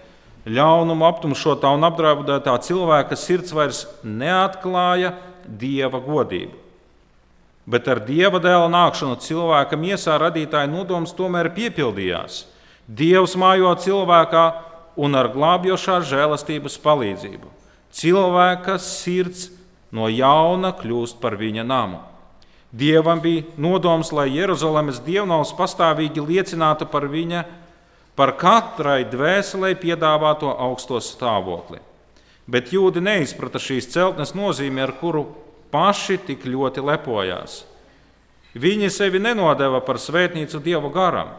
Ļaunuma 0.50 1.10
aptumšotā 1.12 1.72
un 1.76 1.84
apdraudētā 1.84 2.54
cilvēka 2.64 3.18
sirds 3.20 3.52
vairs 3.54 3.84
neatklāja 4.04 5.12
dieva 5.44 6.00
godību. 6.00 6.56
Bet 7.70 7.90
ar 7.92 8.00
dieva 8.02 8.40
dēla 8.42 8.70
nākšanu 8.72 9.20
cilvēka 9.22 9.78
miesā 9.78 10.16
radītāja 10.18 10.72
nodoms 10.72 11.12
tomēr 11.14 11.52
piepildījās. 11.54 12.46
Dievs 12.88 13.36
mājo 13.38 13.76
cilvēkā 13.78 14.46
un 14.98 15.20
ar 15.20 15.30
glābjošās 15.36 16.08
žēlastības 16.10 16.80
palīdzību. 16.82 17.52
Cilvēka 17.94 18.80
sirds 18.82 19.50
no 19.92 20.10
jauna 20.10 20.72
kļūst 20.78 21.20
par 21.22 21.38
viņa 21.40 21.66
namu. 21.66 22.00
Dievam 22.70 23.22
bija 23.22 23.48
nodoms, 23.58 24.12
lai 24.14 24.30
Jeruzalemes 24.30 25.02
dievnavs 25.02 25.56
pastāvīgi 25.58 26.22
liecinātu 26.22 26.86
par 26.92 27.08
viņa, 27.10 27.46
par 28.14 28.36
katrai 28.38 29.08
dvēselē 29.10 29.74
piedāvāto 29.80 30.52
augsto 30.54 31.00
stāvokli. 31.02 31.80
Bet 32.50 32.74
jūdi 32.74 33.02
neizprata 33.02 33.62
šīs 33.62 33.90
celtnes 33.94 34.36
nozīmi, 34.38 34.82
ar 34.84 34.94
kuru 35.02 35.26
paši 35.74 36.20
tik 36.30 36.46
ļoti 36.46 36.84
lepojās. 36.86 37.64
Viņi 38.54 38.90
sevi 38.94 39.22
nenodeva 39.22 39.82
par 39.86 40.02
svētnīcu 40.02 40.62
dievu 40.62 40.90
garam. 40.94 41.34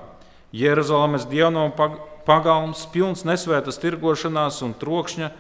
Jeruzalemes 0.55 1.27
dievnava 1.31 1.91
pagalms, 2.27 2.85
pilns 2.91 3.23
nesvētas 3.27 3.79
tirgošanās 3.83 4.61
un 4.67 4.75
trokšņa, 4.79 5.31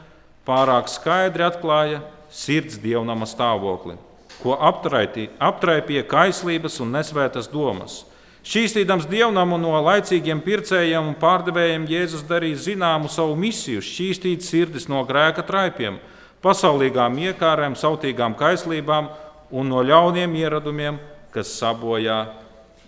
pārāk 0.46 0.90
skaidri 0.90 1.46
atklāja 1.46 2.02
sirds 2.30 2.78
dievnama 2.80 3.26
stāvokli 3.28 3.98
ko 4.40 4.56
aptraipīja 4.56 6.04
kaislības 6.08 6.80
un 6.82 6.94
nesvētas 6.96 7.50
domas. 7.52 8.04
Šķīstīdams 8.40 9.04
dievnamu 9.10 9.58
no 9.60 9.74
laicīgiem 9.84 10.40
pircējiem 10.40 11.10
un 11.10 11.16
pārdevējiem, 11.20 11.84
Jēzus 11.90 12.24
darīja 12.28 12.62
zināmu 12.70 13.10
savu 13.12 13.34
misiju, 13.36 13.82
šķīstīt 13.84 14.44
sirdis 14.46 14.88
no 14.88 15.02
grēka 15.04 15.44
traipiem, 15.44 15.98
pasaulīgām 16.40 17.18
iekārēm, 17.20 17.76
sautīgām 17.76 18.38
kaislībām 18.40 19.10
un 19.52 19.68
no 19.68 19.84
ļauniem 19.84 20.38
ieradumiem, 20.40 20.96
kas 21.34 21.52
sabojā 21.60 22.22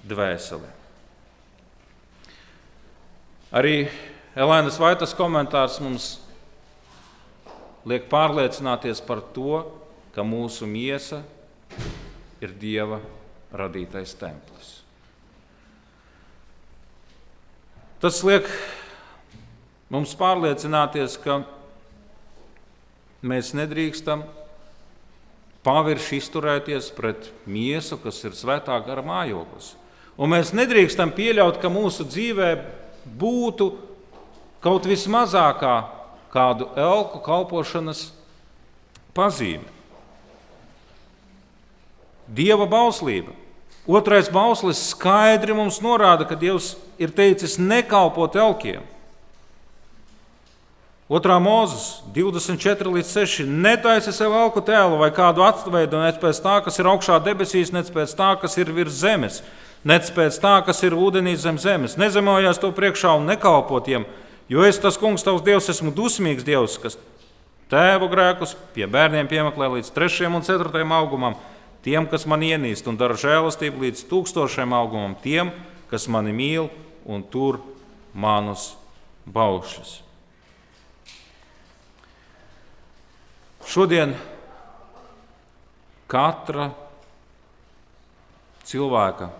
dvēseli. 0.09 0.73
Arī 3.53 3.77
Elēnas 4.33 4.81
Vaitas 4.81 5.13
komentārs 5.13 5.77
mums 5.85 6.15
liek 7.89 8.07
pārliecināties 8.11 9.03
par 9.05 9.23
to, 9.35 9.62
ka 10.15 10.25
mūsu 10.27 10.69
miesa 10.69 11.23
ir 12.43 12.53
Dieva 12.59 13.01
radītais 13.53 14.15
templis. 14.19 14.71
Tas 18.03 18.19
liek 18.27 18.49
mums 19.93 20.15
pārliecināties, 20.19 21.17
ka 21.23 21.43
mēs 23.23 23.53
nedrīkstam 23.55 24.25
pavirši 25.62 26.19
izturēties 26.19 26.91
pret 26.97 27.31
miesu, 27.47 27.99
kas 28.02 28.19
ir 28.26 28.35
svētā 28.35 28.80
gara 28.83 29.04
mājoklis. 29.06 29.76
Un 30.19 30.33
mēs 30.35 30.50
nedrīkstam 30.54 31.15
pieļaut, 31.15 31.61
ka 31.63 31.71
mūsu 31.73 32.04
dzīvē 32.09 32.50
būtu 33.19 33.71
kaut 34.63 34.87
vismazākā 34.91 35.76
kādu 36.32 36.71
elku 36.78 37.21
kalpošanas 37.25 38.10
pazīme. 39.16 39.68
Dieva 42.32 42.66
bauslība. 42.66 43.34
Otrais 43.86 44.30
bauslis 44.30 44.78
skaidri 44.92 45.54
mums 45.58 45.80
norāda, 45.82 46.25
ka 46.25 46.38
Dievs 46.38 46.76
ir 47.02 47.10
teicis 47.10 47.58
nekalpot 47.58 48.36
elkiem. 48.38 48.84
Otrā 51.12 51.34
mūzes 51.42 51.99
24 52.14 52.88
līdz 52.95 53.10
6. 53.10 53.42
Netaisi 53.45 54.14
sev 54.16 54.32
elku 54.32 54.62
tēlu 54.64 54.97
vai 55.02 55.10
kādu 55.12 55.42
atveidu, 55.45 55.99
nec 56.00 56.16
pēc 56.23 56.38
tā, 56.40 56.54
kas 56.64 56.78
ir 56.80 56.88
augšā 56.88 57.18
debesīs, 57.26 57.73
nec 57.75 57.90
pēc 57.92 58.14
tā, 58.16 58.30
kas 58.40 58.56
ir 58.56 58.71
virs 58.73 59.02
zemes, 59.02 59.42
nec 59.84 60.08
pēc 60.14 60.38
tā, 60.40 60.54
kas 60.64 60.80
ir 60.86 60.97
ūdenī 60.97 61.34
zem 61.36 61.58
zemes. 61.60 61.99
Nezemojās 62.00 62.62
to 62.62 62.71
priekšā 62.73 63.18
un 63.18 63.28
nekalpotiem, 63.28 64.06
jo 64.50 64.65
es 64.67 64.81
tas 64.83 64.99
kungs, 65.00 65.25
tavs 65.26 65.45
dievs, 65.47 65.71
esmu 65.73 65.93
dusmīgs 65.95 66.47
dievs, 66.47 66.78
kas 66.83 66.99
tēvu 67.73 68.11
grēkus 68.13 68.57
pie 68.75 68.87
bērniem 68.91 69.31
piemeklē 69.31 69.71
līdz 69.76 69.93
trešajam 69.95 70.39
un 70.39 70.47
ceturtajam 70.47 70.95
augumam 70.97 71.39
tiem, 71.85 72.07
kas 72.07 72.26
man 72.31 72.45
ienīst 72.47 72.87
un 72.91 72.99
dara 73.00 73.17
žēlastību 73.19 73.87
līdz 73.87 74.07
tūkstošiem 74.11 74.75
augumam, 74.76 75.17
tiem, 75.23 75.50
kas 75.91 76.09
mani 76.09 76.35
mīl 76.37 76.71
un 77.09 77.25
tur 77.25 77.61
manus 78.15 78.73
baušus. 79.26 80.00
Šodien 83.67 84.15
katra 86.11 86.73
cilvēka 88.69 89.31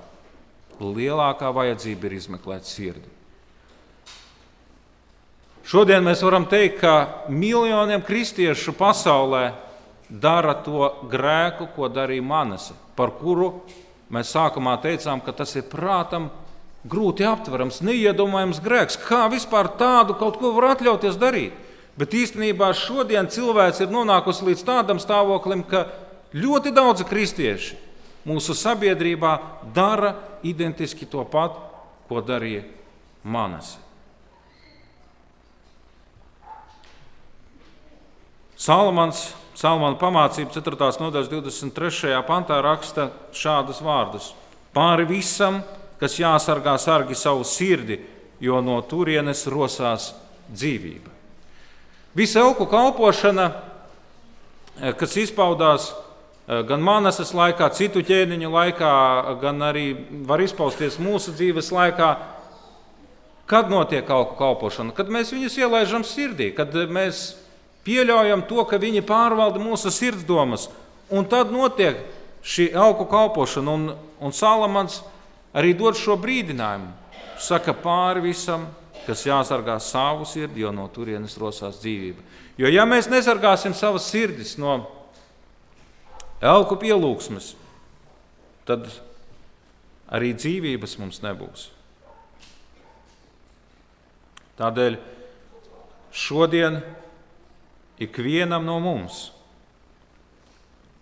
lielākā 0.81 1.51
vajadzība 1.53 2.09
ir 2.09 2.17
izmeklēt 2.17 2.69
sirdi. 2.69 3.12
Šodien 5.63 6.03
mēs 6.03 6.25
varam 6.27 6.45
teikt, 6.51 6.81
ka 6.83 7.27
miljoniem 7.31 8.03
kristiešu 8.03 8.75
pasaulē 8.75 9.53
dara 10.11 10.57
to 10.59 10.89
grēku, 11.11 11.69
ko 11.77 11.89
darīja 11.89 12.25
Manese, 12.27 12.75
par 12.99 13.15
kuru 13.21 13.63
mēs 14.13 14.33
sākumā 14.35 14.75
teicām, 14.83 15.23
ka 15.23 15.33
tas 15.33 15.55
ir 15.57 15.69
prātam 15.71 16.29
grūti 16.83 17.25
aptverams, 17.25 17.81
neiedomājams 17.87 18.61
grēks. 18.63 18.99
Kā 19.07 19.29
vispār 19.31 19.71
tādu 19.79 20.19
kaut 20.19 20.41
ko 20.41 20.51
var 20.57 20.73
atļauties 20.75 21.21
darīt? 21.21 21.55
Bet 21.97 22.15
īstenībā 22.17 22.71
šodien 22.77 23.29
cilvēks 23.29 23.85
ir 23.85 23.93
nonākusi 23.93 24.49
līdz 24.49 24.65
tādam 24.67 25.01
stāvoklim, 25.01 25.63
ka 25.69 25.87
ļoti 26.33 26.73
daudzi 26.75 27.07
kristieši 27.09 27.79
mūsu 28.29 28.57
sabiedrībā 28.57 29.37
dara 29.77 30.15
identiski 30.43 31.07
to 31.07 31.25
pat, 31.29 31.59
ko 32.09 32.25
darīja 32.25 32.65
Manese. 33.23 33.82
Salamans 38.63 39.33
Salmāna 39.59 39.99
pamācība 39.99 40.55
4. 40.55 40.77
nodaļas 41.03 41.31
23. 41.33 42.13
pantā 42.29 42.61
raksta 42.63 43.09
šādus 43.35 43.81
vārdus: 43.83 44.29
Pāri 44.75 45.07
visam, 45.09 45.59
kas 45.99 46.15
jāsargā 46.21 46.77
sargi 46.79 47.17
savu 47.19 47.43
sirdi, 47.47 47.99
jo 48.43 48.61
no 48.63 48.79
turienes 48.87 49.43
rosās 49.51 50.13
dzīvība. 50.47 51.11
Visa 52.15 52.45
elku 52.45 52.69
kalpošana, 52.71 53.51
eh, 54.79 54.95
kas 54.95 55.17
izpaudās 55.17 55.91
eh, 55.91 56.63
gan 56.63 56.81
manas 56.81 57.19
laikā, 57.19 57.67
citu 57.75 57.99
ķēniņu 57.99 58.51
laikā, 58.51 58.95
gan 59.43 59.59
arī 59.59 59.97
var 60.27 60.39
izpausties 60.39 61.03
mūsu 61.03 61.35
dzīves 61.35 61.75
laikā, 61.75 62.17
kad 63.47 63.71
notiek 63.71 64.09
elku 64.09 64.39
kalpošana, 64.39 64.95
kad 64.95 65.09
mēs 65.09 65.35
viņus 65.35 65.59
ielaidām 65.59 66.07
sirdī, 66.07 66.55
kad 66.55 66.73
mēs 66.73 67.43
pieļaujam 67.87 68.45
to, 68.49 68.63
ka 68.69 68.81
viņi 68.81 69.05
pārvalda 69.07 69.63
mūsu 69.63 69.91
sirdsdomas, 69.93 70.69
un 71.13 71.27
tad 71.29 71.53
notiek 71.55 72.01
šī 72.43 72.71
elku 72.75 73.07
kalpošana. 73.11 73.73
Un, 73.73 73.93
un 74.23 74.35
Salamans 74.35 75.01
arī 75.55 75.75
dod 75.79 75.99
šo 75.99 76.17
brīdinājumu. 76.21 76.91
Saka 77.43 77.75
pāri 77.75 78.23
visam, 78.29 78.69
kas 79.07 79.25
jāsargā 79.27 79.79
savu 79.83 80.27
sirdi, 80.29 80.63
jo 80.63 80.71
no 80.75 80.87
turienes 80.95 81.35
rosās 81.41 81.81
dzīvība. 81.83 82.23
Jo 82.61 82.71
ja 82.71 82.85
mēs 82.87 83.09
nesargāsim 83.11 83.75
savas 83.75 84.07
sirdis 84.13 84.55
no 84.61 84.77
elku 86.43 86.77
pielūgsmes, 86.79 87.55
tad 88.69 88.87
arī 90.13 90.35
dzīvības 90.37 90.99
mums 91.01 91.23
nebūs. 91.25 91.71
Tādēļ 94.61 94.99
šodien 96.13 96.83
ikvienam 98.03 98.65
no 98.67 98.79
mums. 98.83 99.31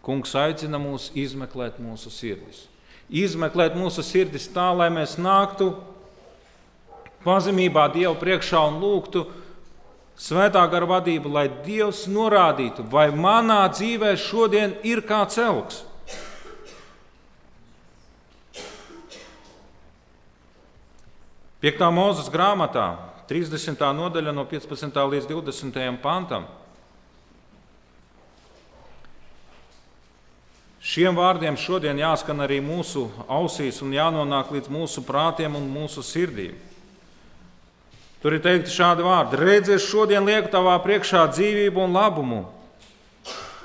Kungs 0.04 0.32
aicina 0.38 0.80
mūs 0.80 1.10
izmeklēt 1.18 1.80
mūsu 1.82 2.12
sirdis. 2.12 2.64
Izmeklēt 3.10 3.76
mūsu 3.76 4.04
sirdis 4.06 4.48
tā, 4.54 4.70
lai 4.72 4.88
mēs 4.92 5.18
nāktu 5.20 5.74
pazemībā 7.24 7.90
Dievu 7.92 8.14
priekšā 8.20 8.62
un 8.70 8.78
lūgtu 8.80 9.26
svētā 10.20 10.62
gara 10.70 10.88
vadību, 10.88 11.32
lai 11.32 11.48
Dievs 11.64 12.06
norādītu, 12.08 12.84
vai 12.92 13.08
manā 13.12 13.62
dzīvē 13.72 14.14
šodien 14.20 14.76
ir 14.86 15.04
kāds 15.08 15.40
elks. 15.40 15.84
Piektā 21.60 21.90
mūzes 21.92 22.30
grāmatā, 22.32 22.86
30. 23.28 23.76
nodaļa 23.92 24.32
no 24.32 24.46
15. 24.48 24.96
līdz 25.12 25.28
20. 25.28 25.82
pantam. 26.00 26.48
Šiem 30.90 31.14
vārdiem 31.14 31.54
šodien 31.54 32.00
jāskan 32.00 32.42
arī 32.42 32.56
mūsu 32.58 33.04
ausīs 33.30 33.76
un 33.84 33.92
jānonāk 33.94 34.48
līdz 34.50 34.72
mūsu 34.74 35.04
prātiem 35.06 35.54
un 35.54 35.68
mūsu 35.70 36.02
sirdīm. 36.02 36.56
Tur 38.20 38.34
ir 38.34 38.42
teikti 38.42 38.74
šādi 38.74 39.06
vārdi: 39.06 39.38
Redzies, 39.38 39.86
šodien 39.86 40.26
lieku 40.26 40.50
tavā 40.50 40.74
priekšā 40.82 41.28
dzīvību 41.30 41.84
un 41.84 41.94
labumu, 41.94 42.40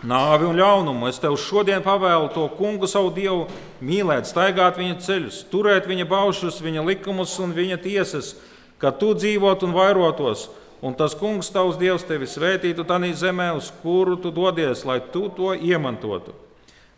nāvi 0.06 0.52
un 0.52 0.62
ļaunumu. 0.62 1.10
Es 1.10 1.18
tev 1.24 1.40
šodien 1.42 1.82
pavēlu 1.82 2.30
to 2.36 2.46
kungu, 2.60 2.86
savu 2.86 3.10
dievu, 3.18 3.50
mīlēt, 3.82 4.30
staigāt 4.30 4.78
viņa 4.78 5.02
ceļus, 5.08 5.42
turēt 5.50 5.90
viņa 5.90 6.06
baušus, 6.14 6.62
viņa 6.62 6.86
likumus 6.92 7.34
un 7.42 7.58
viņa 7.58 7.82
tiesas, 7.90 8.36
ka 8.78 8.94
tu 8.94 9.16
dzīvot 9.18 9.66
un 9.66 9.74
vairotos. 9.74 10.52
Un 10.86 10.94
tas 10.94 11.18
kungs, 11.18 11.50
tavs 11.50 11.82
dievs, 11.82 12.06
tevi 12.06 12.30
svētītu 12.30 12.86
tādā 12.86 13.10
zemē, 13.18 13.56
uz 13.58 13.74
kuru 13.82 14.14
tu 14.22 14.30
dodies, 14.30 14.86
lai 14.86 15.02
tu 15.02 15.26
to 15.34 15.56
iemantotu. 15.58 16.45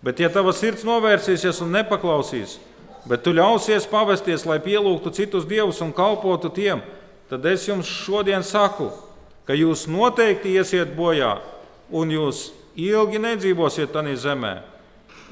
Bet, 0.05 0.19
ja 0.21 0.29
tava 0.29 0.53
sirds 0.53 0.85
novērsīsies 0.85 1.61
un 1.65 1.73
nepaklausīs, 1.73 2.57
bet 3.09 3.23
tu 3.25 3.33
ļausies 3.33 3.87
pavesties, 3.89 4.45
lai 4.45 4.59
pielūgtu 4.61 5.13
citus 5.15 5.47
dievus 5.49 5.81
un 5.81 5.93
kalpotu 5.95 6.51
tiem, 6.53 6.83
tad 7.31 7.45
es 7.49 7.65
jums 7.67 7.89
šodien 7.89 8.45
saku, 8.45 8.91
ka 9.47 9.57
jūs 9.57 9.87
noteikti 9.89 10.53
iesiet 10.53 10.93
bojā, 10.95 11.37
un 11.89 12.11
jūs 12.13 12.51
ilgi 12.77 13.19
nedzīvosiet 13.23 13.89
tajā 13.95 14.15
zemē, 14.21 14.53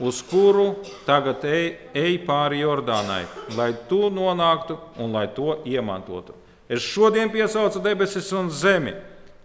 uz 0.02 0.22
kuru 0.26 0.74
tagad 1.06 1.46
ej, 1.48 1.76
ej 1.96 2.18
pāri 2.26 2.64
Jordānai, 2.64 3.24
lai 3.56 3.70
tu 3.90 4.10
nonāktu 4.12 4.80
un 5.00 5.14
lai 5.14 5.28
to 5.36 5.60
iemantotu. 5.68 6.34
Es 6.68 6.82
šodien 6.82 7.30
piesaucu 7.30 7.80
debesis 7.84 8.32
un 8.34 8.50
zemi, 8.50 8.96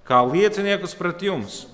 kā 0.08 0.22
lieciniekus 0.24 0.96
pret 0.96 1.22
jums 1.22 1.66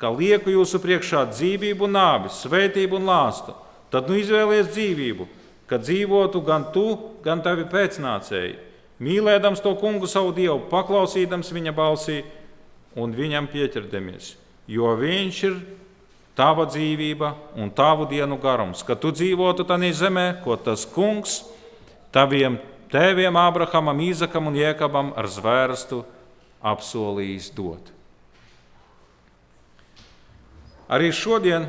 ka 0.00 0.10
lieku 0.12 0.52
jūsu 0.52 0.80
priekšā 0.82 1.26
dzīvību, 1.32 1.88
nāvi, 1.90 2.30
svētību 2.32 2.98
un 2.98 3.08
lāstu, 3.08 3.54
tad 3.92 4.10
nu 4.10 4.18
izvēlies 4.20 4.70
dzīvību, 4.72 5.26
ka 5.70 5.80
dzīvotu 5.82 6.42
gan 6.46 6.68
tu, 6.74 6.86
gan 7.24 7.42
tavi 7.44 7.66
pēcnācēji, 7.70 8.56
mīlēdams 9.02 9.62
to 9.64 9.74
kungu 9.80 10.08
savu 10.10 10.34
dievu, 10.36 10.60
paklausīdams 10.70 11.52
viņa 11.52 11.74
balsī 11.76 12.20
un 12.96 13.12
viņam 13.16 13.48
pieķerdamies. 13.52 14.34
Jo 14.66 14.94
viņš 14.98 15.42
ir 15.46 15.58
tava 16.36 16.66
dzīvība 16.68 17.32
un 17.56 17.70
tavu 17.72 18.06
dienu 18.10 18.38
garums, 18.42 18.82
ka 18.84 18.96
tu 18.98 19.12
dzīvotu 19.14 19.66
tajā 19.68 19.92
zemē, 20.04 20.26
ko 20.44 20.56
tas 20.60 20.84
kungs 20.88 21.42
taviem 22.12 22.58
tēviem, 22.92 23.36
Abrahamam, 23.36 24.00
Īzakam 24.04 24.50
un 24.50 24.56
Jēkabam 24.58 25.12
ar 25.18 25.28
zvērstu 25.30 26.04
apsolījis 26.64 27.50
dot. 27.56 27.95
Arī 30.86 31.10
šodien 31.14 31.66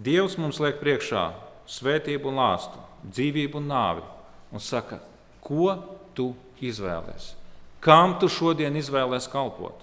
Dievs 0.00 0.38
mums 0.40 0.56
liek 0.60 0.78
priekšā 0.80 1.26
svētību 1.68 2.30
un 2.30 2.38
lāstu, 2.40 2.80
dzīvību 3.04 3.60
un 3.60 3.66
nāvi 3.68 4.04
un 4.52 4.62
saka, 4.64 4.96
ko 5.44 5.74
tu 6.16 6.30
izvēlēsies? 6.64 7.34
Kam 7.84 8.16
tu 8.20 8.28
šodien 8.32 8.76
izvēlēsies 8.80 9.28
kalpot? 9.32 9.76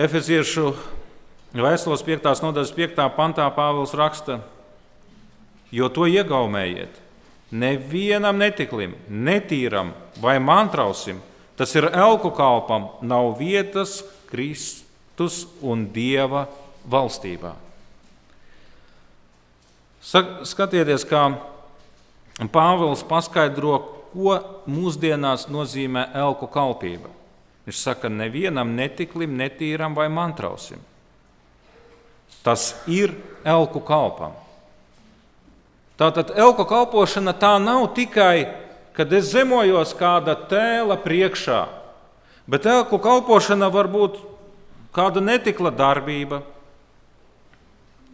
Efeziešu 0.00 0.72
vēstules 1.54 2.02
5. 2.02 2.32
nodaļas 2.42 2.72
5. 2.74 3.04
pantā 3.14 3.44
Pāvils 3.54 3.92
raksta, 3.94 4.40
jo 5.70 5.88
to 5.92 6.08
iegaumējiet. 6.10 6.96
Nevienam 7.54 8.40
netiklim, 8.40 8.96
netīram 9.06 9.92
vai 10.18 10.40
mantrausim, 10.42 11.20
Tas 11.56 11.74
ir 11.78 11.86
elku 11.92 12.32
kalpam, 12.34 12.88
nav 13.02 13.36
vietas 13.38 14.02
Kristus 14.30 15.44
un 15.62 15.86
Dieva 15.94 16.48
valstībā. 16.90 17.54
Skatieties, 20.04 21.06
kā 21.08 21.28
Pāvils 22.50 23.04
paskaidro, 23.06 23.78
ko 24.14 24.34
mūsdienās 24.70 25.46
nozīmē 25.50 26.08
elku 26.18 26.48
kalpība. 26.50 27.10
Viņš 27.64 27.78
saka, 27.80 28.10
nevienam 28.10 28.74
netiklim, 28.76 29.36
netīram 29.38 29.94
vai 29.96 30.08
mantrausim. 30.12 30.82
Tas 32.44 32.74
ir 32.90 33.14
elku 33.46 33.80
kalpam. 33.80 34.34
Tātad 35.96 36.34
elku 36.36 36.66
kalpošana 36.68 37.32
tā 37.38 37.54
nav 37.62 37.86
tikai 37.96 38.63
kad 38.94 39.12
es 39.12 39.32
zemojos 39.34 39.94
kāda 39.98 40.36
tēla 40.48 40.96
priekšā, 41.02 41.64
bet 42.46 42.66
elku 42.70 43.00
kalpošana 43.02 43.68
var 43.74 43.90
būt 43.90 44.20
kāda 44.94 45.22
netikla 45.24 45.72
darbība, 45.74 46.42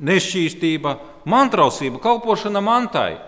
nešķīstība, 0.00 0.96
mantrausība, 1.28 2.00
kalpošana 2.00 2.62
mantai. 2.64 3.18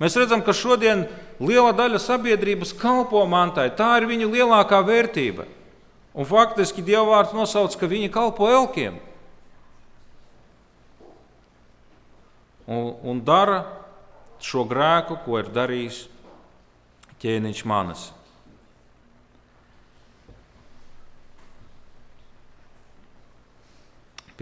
Mēs 0.00 0.16
redzam, 0.18 0.40
ka 0.42 0.54
šodien 0.56 1.04
liela 1.38 1.74
daļa 1.76 2.00
sabiedrības 2.02 2.72
kalpo 2.80 3.20
mantai. 3.28 3.68
Tā 3.76 3.92
ir 4.00 4.08
viņu 4.10 4.30
lielākā 4.32 4.80
vērtība. 4.82 5.44
Un 6.12 6.28
faktiski 6.28 6.82
Dieva 6.84 7.04
vārds 7.08 7.36
nosauc, 7.36 7.76
ka 7.78 7.88
viņi 7.88 8.10
kalpo 8.12 8.48
elkiem. 8.50 8.96
Un, 12.66 12.92
un 13.04 13.20
dara 13.24 13.62
šo 14.42 14.64
grēku, 14.68 15.20
ko 15.24 15.38
ir 15.40 15.52
darījis 15.52 16.06
ķēniņš 17.22 17.62
manas. 17.70 18.10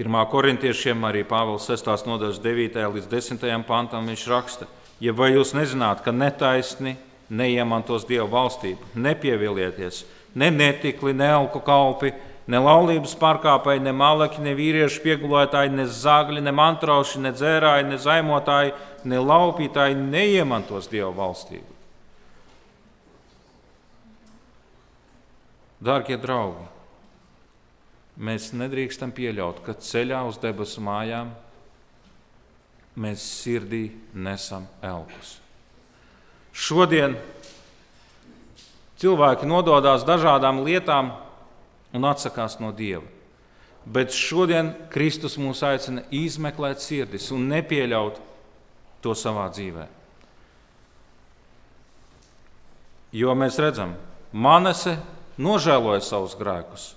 Pirmā 0.00 0.22
korintiešiem 0.32 1.02
arī 1.04 1.26
Pāvils 1.28 1.66
6. 1.68 2.06
nodaļas 2.08 2.38
9. 2.40 2.78
līdz 2.94 3.08
10. 3.10 3.42
pantam 3.68 4.06
viņš 4.08 4.22
raksta, 4.30 4.68
ja 5.02 5.12
vai 5.12 5.34
jūs 5.34 5.52
nezināt, 5.52 6.00
ka 6.00 6.14
netaisni 6.14 6.94
neiemantos 7.28 8.06
Dieva 8.08 8.24
valstību, 8.30 8.94
nepievilieties, 8.96 10.04
ne 10.40 10.48
netikli, 10.54 11.12
ne 11.12 11.28
elku 11.34 11.60
kalpi, 11.66 12.14
ne 12.50 12.62
laulības 12.62 13.12
pārkāpēji, 13.20 13.82
ne 13.84 13.92
malaki, 13.94 14.40
ne 14.42 14.54
vīriešu 14.56 15.02
piegulētāji, 15.04 15.74
ne 15.74 15.84
zāgļi, 15.84 16.40
ne 16.46 16.54
mantrauši, 16.54 17.20
ne 17.26 17.34
dzērāji, 17.36 17.90
ne 17.90 18.00
zaimotāji, 18.00 18.72
ne 19.04 19.20
laupītāji 19.20 20.00
neiemantos 20.00 20.88
Dieva 20.88 21.12
valstību. 21.20 21.69
Dārgie 25.80 26.18
draugi, 26.20 26.66
mēs 28.20 28.50
nedrīkstam 28.52 29.14
pieļaut, 29.16 29.62
ka 29.64 29.72
ceļā 29.80 30.20
uz 30.28 30.36
debesu 30.42 30.82
mājām 30.84 31.30
mēs 33.00 33.24
sirdī 33.24 33.86
nesam 34.12 34.66
elkus. 34.84 35.38
Šodien 36.52 37.14
cilvēki 39.00 39.48
nododas 39.48 40.04
dažādām 40.04 40.60
lietām 40.66 41.14
un 41.96 42.04
atsakās 42.04 42.58
no 42.60 42.74
Dieva. 42.76 43.06
Bet 43.88 44.12
šodien 44.12 44.74
Kristus 44.92 45.38
mūs 45.40 45.62
aicina 45.64 46.02
izmeklēt 46.12 46.82
sirdis 46.84 47.30
un 47.32 47.48
nepieļaut 47.48 48.20
to 49.00 49.14
savā 49.16 49.46
dzīvē. 49.48 49.86
Jo 53.16 53.32
mēs 53.34 53.56
redzam, 53.58 53.96
Manese 54.30 54.98
nožēloja 55.40 56.02
savus 56.04 56.36
grēkus, 56.38 56.92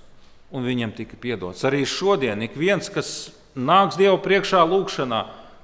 un 0.54 0.68
viņam 0.68 0.94
tika 0.98 1.18
piedots. 1.20 1.64
Arī 1.68 1.84
šodien 1.88 2.44
ik 2.46 2.58
viens, 2.60 2.92
kas 2.92 3.32
nāks 3.56 3.98
Dievu 4.00 4.20
priekšā 4.24 4.64
lūgšanā, 4.68 5.24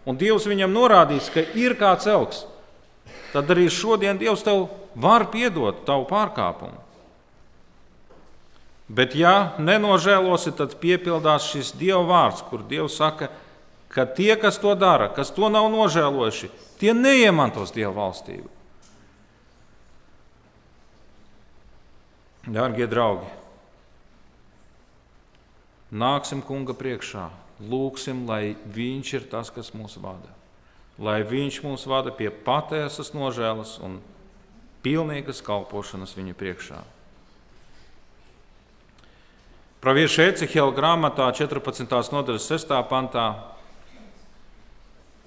un 0.10 0.20
Dievs 0.20 0.48
viņam 0.50 0.74
norādīs, 0.74 1.30
ka 1.34 1.44
ir 1.58 1.76
kāds 1.80 2.08
elks, 2.10 2.46
tad 3.34 3.50
arī 3.52 3.68
šodien 3.74 4.20
Dievs 4.22 4.46
tev 4.46 4.70
var 4.96 5.28
piedot 5.34 5.84
tavu 5.88 6.08
pārkāpumu. 6.10 6.88
Bet, 8.90 9.14
ja 9.14 9.54
nenožēlosi, 9.62 10.56
tad 10.58 10.74
piepildās 10.82 11.52
šis 11.52 11.76
Dieva 11.78 12.02
vārds, 12.10 12.42
kur 12.50 12.64
Dievs 12.66 12.96
saka, 12.98 13.28
ka 13.94 14.08
tie, 14.10 14.34
kas 14.34 14.58
to 14.58 14.74
dara, 14.74 15.12
kas 15.14 15.30
to 15.36 15.50
nav 15.54 15.68
nožēlojuši, 15.70 16.50
tie 16.82 16.96
neiemantos 16.98 17.70
Dieva 17.76 17.94
valstību. 18.00 18.50
Dārgie 22.48 22.88
draugi, 22.88 23.28
nāksim 25.92 26.40
kunga 26.46 26.72
priekšā, 26.78 27.28
lūgsim, 27.60 28.24
lai 28.30 28.56
viņš 28.72 29.12
ir 29.18 29.26
tas, 29.32 29.52
kas 29.52 29.74
mūs 29.76 29.98
vada. 30.00 30.32
lai 31.00 31.24
Viņš 31.24 31.62
mūs 31.64 31.86
vada 31.88 32.12
pie 32.12 32.30
patiesas 32.30 33.14
nožēlas 33.16 33.80
un 33.80 34.00
pilnīgas 34.84 35.42
kalpošanas 35.44 36.16
viņa 36.16 36.36
priekšā. 36.36 36.80
Pravieša 39.80 40.26
Ecehela 40.34 40.76
grāmatā 40.76 41.30
14. 41.32 42.12
nodaļas 42.12 42.48
6. 42.52 42.76
pantā 42.92 43.30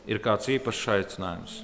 ir 0.04 0.20
kāds 0.20 0.50
īpašs 0.52 0.88
aicinājums. 0.92 1.54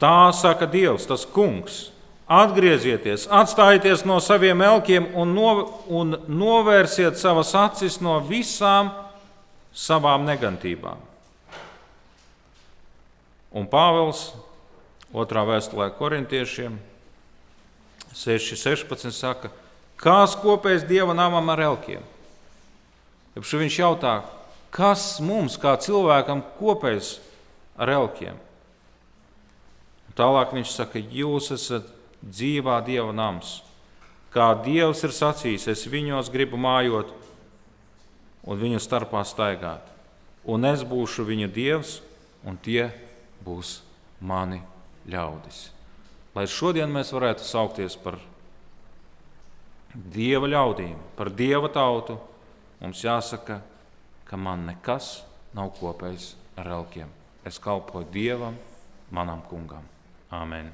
Tā 0.00 0.30
saka 0.32 0.64
Dievs, 0.70 1.04
tas 1.10 1.26
kungs. 1.28 1.90
Atgriezieties, 2.28 3.24
atstājieties 3.32 4.02
no 4.04 4.18
saviem 4.20 4.60
elkiem 4.60 5.06
un, 5.16 5.30
no, 5.32 5.52
un 5.88 6.12
novērsiet 6.28 7.16
savas 7.16 7.54
acis 7.56 8.02
no 8.04 8.18
visām 8.20 8.90
savām 9.72 10.26
negantībām. 10.28 11.00
Un 13.56 13.64
Pāvils 13.72 14.26
otrā 15.16 15.46
vēstulē 15.48 15.88
korintiešiem 15.96 16.76
6.16 18.12 19.16
saka, 19.16 19.48
kas 19.96 20.36
kopējs 20.36 20.84
Dieva 20.84 21.16
namam 21.16 21.48
ar 21.48 21.64
elkiem? 21.64 22.04
Tāpēc 23.32 23.56
viņš 23.64 23.80
jautā, 23.80 24.18
kas 24.74 25.14
mums 25.24 25.56
kā 25.56 25.78
cilvēkam 25.80 26.44
kopējs 26.58 27.16
ar 27.80 27.96
elkiem? 27.96 28.36
Tālāk 30.18 30.52
viņš 30.56 30.74
saka, 30.74 31.00
jūs 31.00 31.52
esat 31.54 31.94
dzīvā 32.24 32.80
Dieva 32.86 33.12
nams. 33.14 33.58
Kā 34.34 34.52
Dievs 34.64 35.02
ir 35.06 35.14
sacījis, 35.14 35.68
es 35.72 35.86
viņos 35.88 36.30
gribu 36.32 36.58
mājot 36.60 37.12
un 38.48 38.60
viņu 38.60 38.80
starpā 38.82 39.22
staigāt. 39.26 39.84
Un 40.48 40.64
es 40.68 40.84
būšu 40.86 41.26
viņu 41.28 41.48
Dievs, 41.52 41.98
un 42.44 42.56
tie 42.56 42.88
būs 43.44 43.80
mani 44.20 44.60
ļaudis. 45.08 45.68
Lai 46.36 46.46
šodien 46.46 46.90
mēs 46.92 47.12
varētu 47.12 47.44
saukties 47.44 47.96
par 47.98 48.18
Dieva 49.92 50.46
ļaudīm, 50.46 50.96
par 51.16 51.32
Dieva 51.34 51.70
tautu, 51.72 52.18
mums 52.80 53.02
jāsaka, 53.02 53.60
ka 54.28 54.36
man 54.36 54.66
nekas 54.68 55.22
nav 55.56 55.72
kopējis 55.80 56.34
ar 56.60 56.74
elkiem. 56.78 57.10
Es 57.48 57.58
kalpoju 57.58 58.10
Dievam, 58.12 58.58
manam 59.10 59.42
kungam. 59.48 59.88
Amen. 60.30 60.68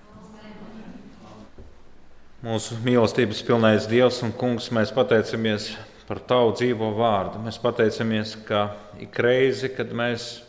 Mūsu 2.44 2.76
mīlestības 2.84 3.38
pilnais 3.40 3.86
Dievs 3.88 4.18
un 4.20 4.28
Kungs, 4.36 4.66
mēs 4.68 4.90
pateicamies 4.92 5.70
par 6.04 6.18
Tavu 6.28 6.50
dzīvo 6.52 6.90
vārdu. 6.92 7.38
Mēs 7.40 7.56
pateicamies, 7.56 8.34
ka 8.44 8.66
ik 9.00 9.16
reizi, 9.24 9.70
kad 9.72 9.94
mēs 9.96 10.42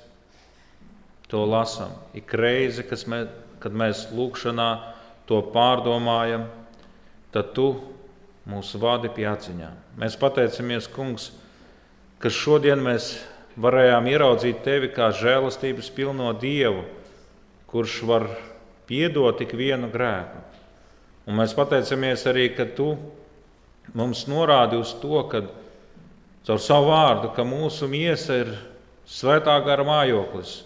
to 1.31 1.45
lasām, 1.47 1.93
ik 2.12 2.34
reizi, 2.36 2.84
mēs, 2.84 3.29
kad 3.63 3.77
mēs 3.79 4.01
lūkšanā 4.12 4.65
to 5.29 5.39
pārdomājam, 5.53 6.49
tad 7.31 7.53
Tu 7.55 7.69
mūs 8.43 8.73
vadi 8.81 9.13
pie 9.15 9.29
atziņām. 9.31 9.77
Mēs 9.95 10.19
pateicamies, 10.19 10.89
Kungs, 10.91 11.29
ka 12.19 12.27
šodien 12.27 12.84
mēs 12.84 13.13
varējām 13.55 14.12
ieraudzīt 14.12 14.60
Tevi 14.67 14.91
kā 14.91 15.13
žēlastības 15.15 15.93
pilno 15.95 16.34
Dievu, 16.43 16.84
kurš 17.71 18.01
var 18.12 18.27
piedot 18.84 19.39
tik 19.39 19.55
vienu 19.55 19.88
grēku. 19.95 20.43
Un 21.26 21.40
mēs 21.40 21.56
pateicamies 21.58 22.26
arī, 22.30 22.50
ka 22.54 22.68
Tu 22.78 22.92
mums 23.98 24.26
norādi 24.30 24.78
uz 24.78 24.94
to, 25.02 25.22
ka 25.30 25.42
caur 26.46 26.62
savu 26.62 26.92
vārdu, 26.92 27.32
ka 27.34 27.46
mūsu 27.48 27.90
miesa 27.90 28.42
ir 28.44 28.54
svētā 29.10 29.56
gara 29.66 29.86
mājoklis, 29.86 30.60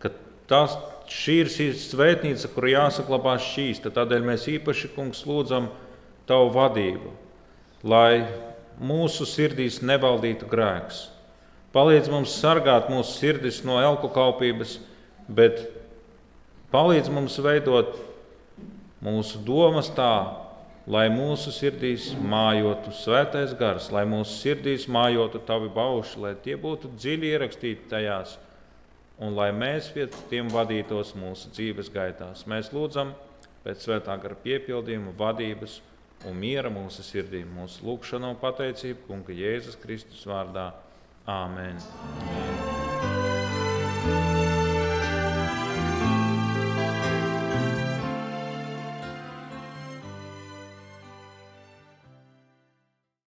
ka 0.00 0.12
tas, 0.48 0.76
šī 1.12 1.36
ir 1.42 1.50
šī 1.52 1.68
svētnīca, 1.76 2.48
kur 2.54 2.68
jāsaklabā 2.70 3.36
šķīsta. 3.42 3.92
Tādēļ 3.92 4.24
mēs 4.32 4.48
īpaši, 4.56 4.92
kungs, 4.96 5.24
lūdzam 5.28 5.70
Tavu 6.22 6.52
vadību, 6.54 7.10
lai 7.82 8.22
mūsu 8.78 9.26
sirdīs 9.26 9.80
nevaldītu 9.82 10.46
grēks. 10.46 11.08
Palīdz 11.74 12.10
mums 12.12 12.36
sargāt 12.38 12.86
mūsu 12.92 13.16
sirdis 13.16 13.58
no 13.66 13.80
elku 13.82 14.06
kalpības, 14.12 14.76
bet 15.26 15.64
palīdz 16.70 17.10
mums 17.10 17.40
veidot 17.42 17.96
mūsu 19.02 19.40
domas 19.44 19.90
tā, 19.94 20.14
lai 20.86 21.06
mūsu 21.12 21.52
sirdīs 21.54 22.10
mājotu 22.18 22.92
svētais 22.94 23.54
gars, 23.58 23.90
lai 23.94 24.04
mūsu 24.08 24.34
sirdīs 24.38 24.88
mājotu 24.90 25.42
tavi 25.46 25.70
bauši, 25.72 26.18
lai 26.22 26.32
tie 26.44 26.56
būtu 26.58 26.92
dziļi 26.96 27.32
ierakstīti 27.34 27.88
tajās, 27.90 28.36
un 29.22 29.36
lai 29.38 29.50
mēs 29.54 29.92
pie 29.94 30.08
tiem 30.30 30.50
vadītos 30.52 31.14
mūsu 31.18 31.52
dzīves 31.54 31.90
gaitās. 31.94 32.46
Mēs 32.50 32.72
lūdzam 32.74 33.14
pēc 33.62 33.86
svētā 33.86 34.18
gara 34.22 34.38
piepildījuma, 34.42 35.14
vadības 35.18 35.80
un 36.26 36.38
miera 36.38 36.70
mūsu 36.70 37.06
sirdīm, 37.06 37.50
mūsu 37.58 37.86
lūgšanu 37.86 38.34
un 38.34 38.42
pateicību 38.42 39.08
Kunga 39.08 39.38
Jēzus 39.38 39.78
Kristus 39.82 40.26
vārdā. 40.26 40.70
Āmen! 41.30 41.78
Āmen. 42.26 42.62